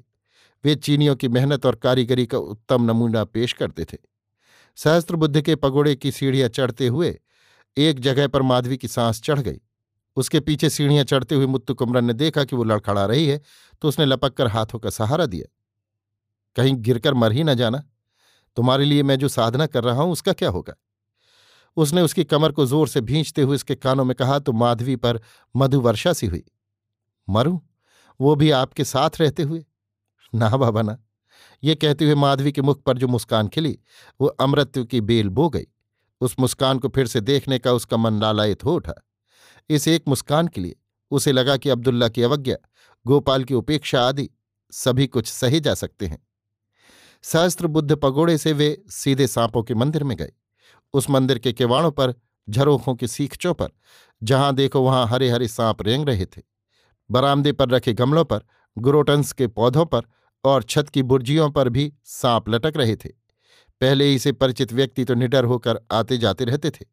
वे 0.64 0.74
चीनियों 0.74 1.16
की 1.16 1.28
मेहनत 1.28 1.66
और 1.66 1.74
कारीगरी 1.74 2.26
का 2.26 2.38
उत्तम 2.38 2.84
नमूना 2.84 3.24
पेश 3.24 3.52
करते 3.52 3.84
थे। 3.84 3.98
सहस्त्र 4.76 5.16
बुद्ध 5.16 5.40
के 5.40 5.56
पगोड़े 5.56 5.96
की 5.96 6.12
सीढ़ियाँ 6.12 6.48
चढ़ते 6.48 6.86
हुए 6.86 7.20
एक 7.76 8.00
जगह 8.00 8.28
पर 8.28 8.42
माधवी 8.42 8.76
की 8.76 8.88
सांस 8.88 9.22
चढ़ 9.22 9.40
गई। 9.40 9.60
उसके 10.16 10.40
पीछे 10.40 10.70
सीढ़ियाँ 10.70 11.04
चढ़ते 11.04 11.34
हुए 11.34 11.46
मुत्तु 11.46 11.74
कुमरन 11.74 12.04
ने 12.04 12.12
देखा 12.12 12.44
कि 12.44 12.56
वो 12.56 12.64
लड़खड़ा 12.64 13.04
रही 13.06 13.26
है 13.26 13.40
तो 13.82 13.88
उसने 13.88 14.06
लपक 14.06 14.34
कर 14.34 14.46
हाथों 14.46 14.78
का 14.78 14.90
सहारा 14.90 15.26
दिया। 15.26 15.52
कहीं 16.56 16.74
गिरकर 16.76 17.14
मर 17.14 17.32
ही 17.32 17.44
न 17.44 17.54
जाना। 17.54 17.82
तुम्हारे 18.56 18.84
लिए 18.84 19.02
मैं 19.02 19.18
जो 19.18 19.28
साधना 19.28 19.66
कर 19.66 19.84
रहा 19.84 20.02
हूँ, 20.02 20.12
उसका 20.12 20.32
क्या 20.32 20.48
होगा? 20.48 20.74
उसने 21.76 22.02
उसकी 22.02 22.24
कमर 22.24 22.52
को 22.52 22.66
ज़ोर 22.66 22.88
से 22.88 23.00
भींचते 23.00 23.42
हुए 23.42 23.54
उसके 23.54 23.74
कानों 23.74 24.04
में 24.04 24.14
कहा 24.14 24.38
तो 24.38 24.52
माधवी 24.52 24.96
पर 24.96 25.20
मधुवर्षा 25.56 26.12
सी 26.12 26.26
हुई। 26.26 26.44
मरूं? 27.28 27.58
वो 28.20 28.34
भी 28.36 28.50
आपके 28.50 28.84
साथ 28.84 29.20
रहते 29.20 29.42
हुए? 29.42 29.64
ना 30.34 30.48
बाबा, 30.48 30.82
ना। 30.82 30.98
ये 31.64 31.74
कहते 31.74 32.04
हुए 32.04 32.14
माधवी 32.14 32.52
के 32.52 32.62
मुख 32.62 32.82
पर 32.82 32.98
जो 32.98 33.08
मुस्कान 33.08 33.48
खिली, 33.48 33.78
वो 34.20 34.26
अमृत्यु 34.26 34.84
की 34.84 35.00
बेल 35.00 35.28
बो 35.28 35.48
गई। 35.48 35.66
उस 36.20 36.36
मुस्कान 36.40 36.78
को 36.78 36.88
फिर 36.88 37.06
से 37.06 37.20
देखने 37.20 37.58
का 37.58 37.72
उसका 37.72 37.96
मन 37.96 38.20
लालायित 38.20 38.64
हो 38.64 38.74
उठा। 38.74 38.94
इस 39.68 39.88
एक 39.88 40.04
मुस्कान 40.08 40.48
के 40.48 40.60
लिए। 40.60 40.76
उसे 41.10 41.32
लगा 41.32 41.56
कि 41.56 41.68
अब्दुल्ला 41.68 42.08
की 42.08 42.22
अवज्ञा, 42.22 42.56
गोपाल 43.06 43.44
की 43.44 43.54
उपेक्षा 43.54 44.08
आदि 44.08 44.30
सभी 44.72 45.06
कुछ 45.06 45.26
सही 45.26 45.60
जा 45.60 45.74
सकते 45.74 46.06
हैं। 46.06 46.26
सहस्त्र 47.22 47.66
बुद्ध 47.66 47.96
पगोड़े 47.96 48.38
से 48.38 48.52
वे 48.52 48.82
सीधे 48.90 49.26
सांपों 49.26 49.62
के 49.62 49.74
मंदिर 49.74 50.04
में 50.04 50.16
गए। 50.16 50.32
उस 50.94 51.10
मंदिर 51.10 51.38
के 51.38 51.52
किवाड़ों 51.52 51.90
पर, 51.90 52.14
झरोखों 52.50 52.94
के 52.94 53.06
सीखचों 53.06 53.54
पर, 53.54 53.68
जहाँ 54.22 54.54
देखो 54.54 54.80
वहाँ 54.80 55.06
हरे 55.06 55.30
हरे 55.30 55.48
सांप 55.48 55.82
रेंग 55.82 56.08
रहे 56.08 56.26
थे। 56.26 56.42
बरामदे 57.10 57.52
पर 57.52 57.68
रखे 57.68 57.92
गमलों 57.92 58.24
पर, 58.24 58.40
गुरोटन्स 58.78 59.32
के 59.32 59.46
पौधों 59.46 59.86
पर 59.86 60.02
और 60.44 60.62
छत 60.62 60.88
की 60.88 61.02
बुर्जियों 61.02 61.50
पर 61.50 61.68
भी 61.68 61.92
सांप 62.04 62.48
लटक 62.48 62.72
रहे 62.76 62.96
थे। 62.96 63.08
पहले 63.80 64.04
ही 64.04 64.18
से 64.18 64.32
परिचित 64.32 64.72
व्यक्ति 64.72 65.04
तो 65.04 65.14
निडर 65.14 65.44
होकर 65.44 65.80
आते 65.92 66.18
जाते 66.18 66.44
रहते 66.44 66.70
थे, 66.70 66.84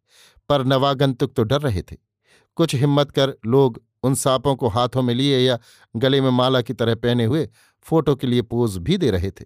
पर 0.50 0.66
नवागंतुक 0.66 1.34
तो 1.34 1.44
डर 1.44 1.62
रहे 1.62 1.82
थे। 1.82 2.13
कुछ 2.58 2.76
हिम्मत 2.76 3.12
कर 3.12 3.34
लोग 3.46 3.82
उन 4.04 4.16
सांपों 4.16 4.56
को 4.56 4.68
हाथों 4.68 5.02
में 5.02 5.14
लिए 5.16 5.40
या 5.40 5.58
गले 5.96 6.22
में 6.22 6.30
माला 6.30 6.62
की 6.62 6.74
तरह 6.74 6.96
पहने 6.96 7.26
हुए 7.26 7.48
फ़ोटो 7.86 8.16
के 8.16 8.28
लिए 8.28 8.42
पोज 8.44 8.78
भी 8.78 8.98
दे 8.98 9.12
रहे 9.12 9.32
थे। 9.32 9.46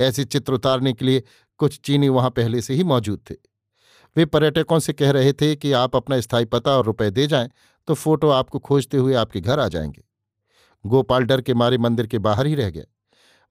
ऐसे 0.00 0.24
चित्र 0.24 0.52
उतारने 0.52 0.92
के 0.92 1.04
लिए 1.04 1.22
कुछ 1.60 1.80
चीनी 1.80 2.08
वहाँ 2.08 2.30
पहले 2.30 2.60
से 2.62 2.74
ही 2.74 2.84
मौजूद 2.84 3.20
थे। 3.30 3.34
वे 4.16 4.24
पर्यटकों 4.26 4.78
से 4.78 4.92
कह 4.92 5.10
रहे 5.10 5.32
थे 5.32 5.54
कि 5.56 5.72
आप 5.72 5.96
अपना 5.96 6.20
स्थायी 6.20 6.44
पता 6.44 6.76
और 6.76 6.84
रुपए 6.84 7.10
दे 7.10 7.26
जाएँ 7.26 7.48
तो 7.88 7.94
फ़ोटो 7.94 8.28
आपको 8.30 8.58
खोजते 8.58 8.96
हुए 8.96 9.14
आपके 9.14 9.40
घर 9.40 9.60
आ 9.60 9.66
जाएँगे। 9.68 10.02
गोपाल 10.84 11.24
डर 11.24 11.40
के 11.40 11.54
मारे 11.54 11.78
मंदिर 11.78 12.06
के 12.06 12.18
बाहर 12.18 12.46
ही 12.46 12.54
रह 12.54 12.70
गया। 12.70 12.84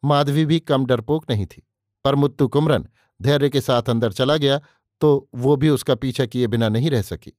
माधवी 0.03 0.45
भी 0.45 0.59
कम 0.59 0.85
डरपोक 0.85 1.25
नहीं 1.29 1.45
थी, 1.45 1.63
पर 2.05 2.15
मुत्तु 2.15 2.47
कुमरन 2.47 2.87
धैर्य 3.19 3.49
के 3.49 3.61
साथ 3.61 3.89
अंदर 3.89 4.11
चला 4.11 4.37
गया 4.37 4.59
तो 5.01 5.29
वो 5.35 5.55
भी 5.55 5.69
उसका 5.69 5.95
पीछा 5.95 6.25
किए 6.25 6.47
बिना 6.47 6.69
नहीं 6.69 6.89
रह 6.89 7.01
सकी। 7.01 7.33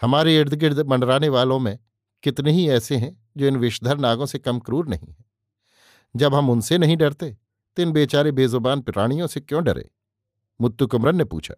हमारे 0.00 0.36
इर्द 0.36 0.54
गिर्द 0.54 0.80
मंडराने 0.80 1.28
वालों 1.28 1.58
में 1.58 1.78
कितने 2.22 2.52
ही 2.52 2.68
ऐसे 2.68 2.96
हैं 2.96 3.16
जो 3.36 3.46
इन 3.46 3.56
विषधर 3.56 3.98
नागों 3.98 4.26
से 4.26 4.38
कम 4.38 4.58
क्रूर 4.58 4.88
नहीं 4.88 5.08
है। 5.08 5.24
जब 6.16 6.34
हम 6.34 6.50
उनसे 6.50 6.78
नहीं 6.78 6.96
डरते 6.96 7.30
तो 7.76 7.82
इन 7.82 7.92
बेचारे 7.92 8.32
बेजुबान 8.32 8.80
प्राणियों 8.80 9.26
से 9.26 9.40
क्यों 9.40 9.64
डरे? 9.64 9.90
मुत्तु 10.60 10.86
कुमरन 10.86 11.16
ने 11.16 11.24
पूछा। 11.24 11.54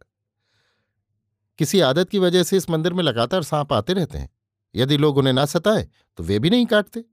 किसी 1.58 1.80
आदत 1.80 2.08
की 2.08 2.18
वजह 2.18 2.42
से 2.42 2.56
इस 2.56 2.70
मंदिर 2.70 2.92
में 2.92 3.02
लगातार 3.04 3.42
सांप 3.42 3.72
आते 3.72 3.92
रहते 3.92 4.18
हैं। 4.18 4.30
यदि 4.74 4.96
लोग 4.96 5.16
उन्हें 5.16 5.32
ना 5.32 5.44
सताए 5.44 5.88
तो 6.18 6.24
वे 6.24 6.38
भी 6.38 6.50
नहीं 6.50 6.66
काटते। 6.66 7.04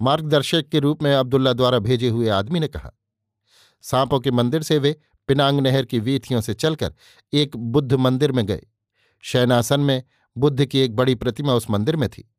मार्गदर्शक 0.00 0.68
के 0.68 0.78
रूप 0.78 1.02
में 1.02 1.14
अब्दुल्ला 1.14 1.52
द्वारा 1.52 1.78
भेजे 1.78 2.08
हुए 2.08 2.28
आदमी 2.28 2.60
ने 2.60 2.68
कहा। 2.68 2.90
सांपों 3.82 4.20
के 4.20 4.30
मंदिर 4.30 4.62
से 4.62 4.78
वे 4.78 4.96
पिनांग 5.28 5.60
नहर 5.60 5.84
की 5.84 5.98
वीथियों 5.98 6.40
से 6.40 6.54
चलकर 6.54 6.94
एक 7.32 7.56
बुद्ध 7.56 7.92
मंदिर 7.92 8.32
में 8.32 8.46
गए। 8.46 8.66
शयनासन 9.22 9.80
में 9.80 10.02
बुद्ध 10.36 10.64
की 10.64 10.78
एक 10.78 10.96
बड़ी 10.96 11.14
प्रतिमा 11.14 11.54
उस 11.54 11.70
मंदिर 11.70 11.96
में 11.96 12.08
थी। 12.08 12.30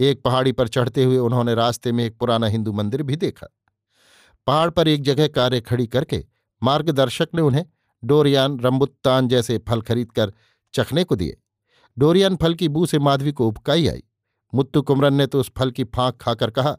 एक 0.00 0.22
पहाड़ी 0.22 0.52
पर 0.52 0.68
चढ़ते 0.68 1.04
हुए 1.04 1.18
उन्होंने 1.18 1.54
रास्ते 1.54 1.92
में 1.92 2.04
एक 2.04 2.18
पुराना 2.18 2.46
हिंदू 2.46 2.72
मंदिर 2.72 3.02
भी 3.02 3.16
देखा। 3.16 3.46
पहाड़ 4.46 4.70
पर 4.70 4.88
एक 4.88 5.02
जगह 5.02 5.28
कार्य 5.28 5.60
खड़ी 5.60 5.86
करके 5.86 6.24
मार्गदर्शक 6.62 7.28
ने 7.34 7.42
उन्हें 7.42 7.64
डोरियान 8.04 8.60
रंबुत्तान 8.60 9.28
जैसे 9.28 9.58
फल 9.58 9.80
खरीदकर 9.80 10.32
चखने 10.74 11.04
को 11.04 11.16
दिए। 11.16 11.36
डोरियान 11.98 12.36
फल 12.36 12.54
की 12.54 12.68
बू 12.68 12.86
से 12.86 12.98
माधवी 12.98 13.32
को 13.32 13.48
उपकाई 13.48 13.88
आई। 13.88 14.02
मुत्तु 14.54 14.82
कुमरन 14.82 15.14
ने 15.14 15.26
तो 15.26 15.40
उस 15.40 15.50
फल 15.56 15.70
की 15.70 15.84
फांक 15.84 16.16
खाकर 16.16 16.50
कहा 16.50 16.72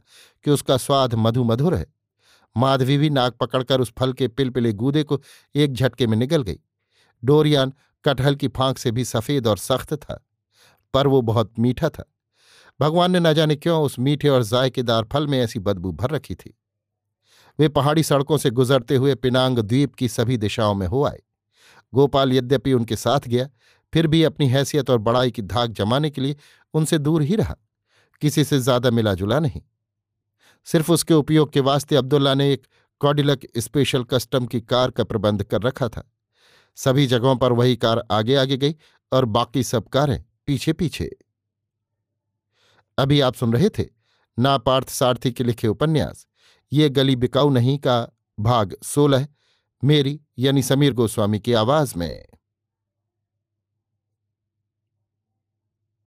कि 0.45 0.51
उसका 0.51 0.77
स्वाद 0.77 1.13
मधु 1.13 1.43
मधुर 1.43 1.75
है। 1.75 1.85
माधवी 2.57 2.97
भी 2.97 3.09
नाक 3.09 3.33
पकड़कर 3.33 3.81
उस 3.81 3.93
फल 3.99 4.13
के 4.13 4.27
पिलपिले 4.27 4.73
गूदे 4.73 5.03
को 5.03 5.21
एक 5.55 5.73
झटके 5.73 6.07
में 6.07 6.17
निगल 6.17 6.43
गई। 6.43 6.59
डोरियान 7.23 7.73
कटहल 8.03 8.35
की 8.35 8.47
फांक 8.47 8.77
से 8.77 8.91
भी 8.91 9.05
सफ़ेद 9.05 9.47
और 9.47 9.57
सख्त 9.57 9.93
था। 9.93 10.26
पर 10.97 11.07
वो 11.07 11.21
बहुत 11.23 11.53
मीठा 11.59 11.89
था। 11.89 12.11
भगवान 12.79 13.11
ने 13.11 13.19
न 13.19 13.33
जाने 13.33 13.55
क्यों 13.55 13.81
उस 13.83 13.99
मीठे 13.99 14.29
और 14.29 14.43
जायकेदार 14.43 15.05
फल 15.13 15.27
में 15.27 15.39
ऐसी 15.39 15.59
बदबू 15.59 15.91
भर 15.91 16.09
रखी 16.09 16.35
थी। 16.35 16.57
वे 17.59 17.67
पहाड़ी 17.69 18.03
सड़कों 18.03 18.37
से 18.37 18.49
गुजरते 18.51 18.95
हुए 18.95 19.15
पिनांग 19.15 19.59
द्वीप 19.59 19.95
की 19.95 20.07
सभी 20.07 20.37
दिशाओं 20.37 20.73
में 20.73 20.85
हो 20.87 21.03
आए। 21.05 21.21
गोपाल 21.93 22.33
यद्यपि 22.33 22.73
उनके 22.73 22.95
साथ 22.95 23.27
गया, 23.27 23.47
फिर 23.93 24.07
भी 24.07 24.21
अपनी 24.23 24.47
हैसियत 24.47 24.89
और 24.89 24.97
बड़ाई 24.97 25.31
की 25.31 25.41
धाक 25.43 25.71
जमाने 25.71 26.09
के 26.09 26.21
लिए 26.21 26.35
उनसे 26.73 26.97
दूर 26.97 27.21
ही 27.21 27.35
रहा। 27.35 27.55
किसी 28.21 28.43
से 28.43 28.59
ज़्यादा 28.59 28.91
मिला 28.91 29.13
जुला 29.13 29.39
नहीं। 29.39 29.61
सिर्फ़ 30.67 30.91
उसके 30.91 31.13
उपयोग 31.13 31.51
के 31.53 31.59
वास्ते 31.59 31.95
अब्दुल्ला 31.95 32.33
ने 32.33 32.51
एक 32.53 32.67
कॉडिलक 33.01 33.47
स्पेशल 33.57 34.03
कस्टम 34.03 34.45
की 34.45 34.61
कार 34.61 34.91
का 34.91 35.03
प्रबंध 35.03 35.43
कर 35.43 35.61
रखा 35.61 35.87
था। 35.87 36.03
सभी 36.77 37.07
जगहों 37.07 37.35
पर 37.35 37.51
वही 37.51 37.75
कार 37.75 38.03
आगे 38.11 38.35
आगे 38.35 38.57
गई 38.57 38.75
और 39.11 39.25
बाकी 39.27 39.63
सब 39.63 39.87
कारें 39.87 40.23
पीछे 40.47 40.73
पीछे 40.73 41.09
अभी 42.97 43.19
आप 43.21 43.35
सुन 43.35 43.53
रहे 43.53 43.69
थे 43.69 43.85
ना 44.39 44.57
पार्थ 44.57 44.89
सारथी 44.89 45.31
के 45.31 45.43
लिखे 45.43 45.67
उपन्यास, 45.67 46.27
ये 46.71 46.89
गली 46.89 47.15
बिकाऊ 47.15 47.49
नहीं 47.49 47.77
का 47.79 48.09
भाग 48.39 48.75
सोलह, 48.83 49.27
मेरी 49.83 50.19
यानी 50.37 50.63
समीर 50.63 50.93
गोस्वामी 50.93 51.39
की 51.39 51.53
आवाज़ 51.53 51.93
में। 51.97 52.25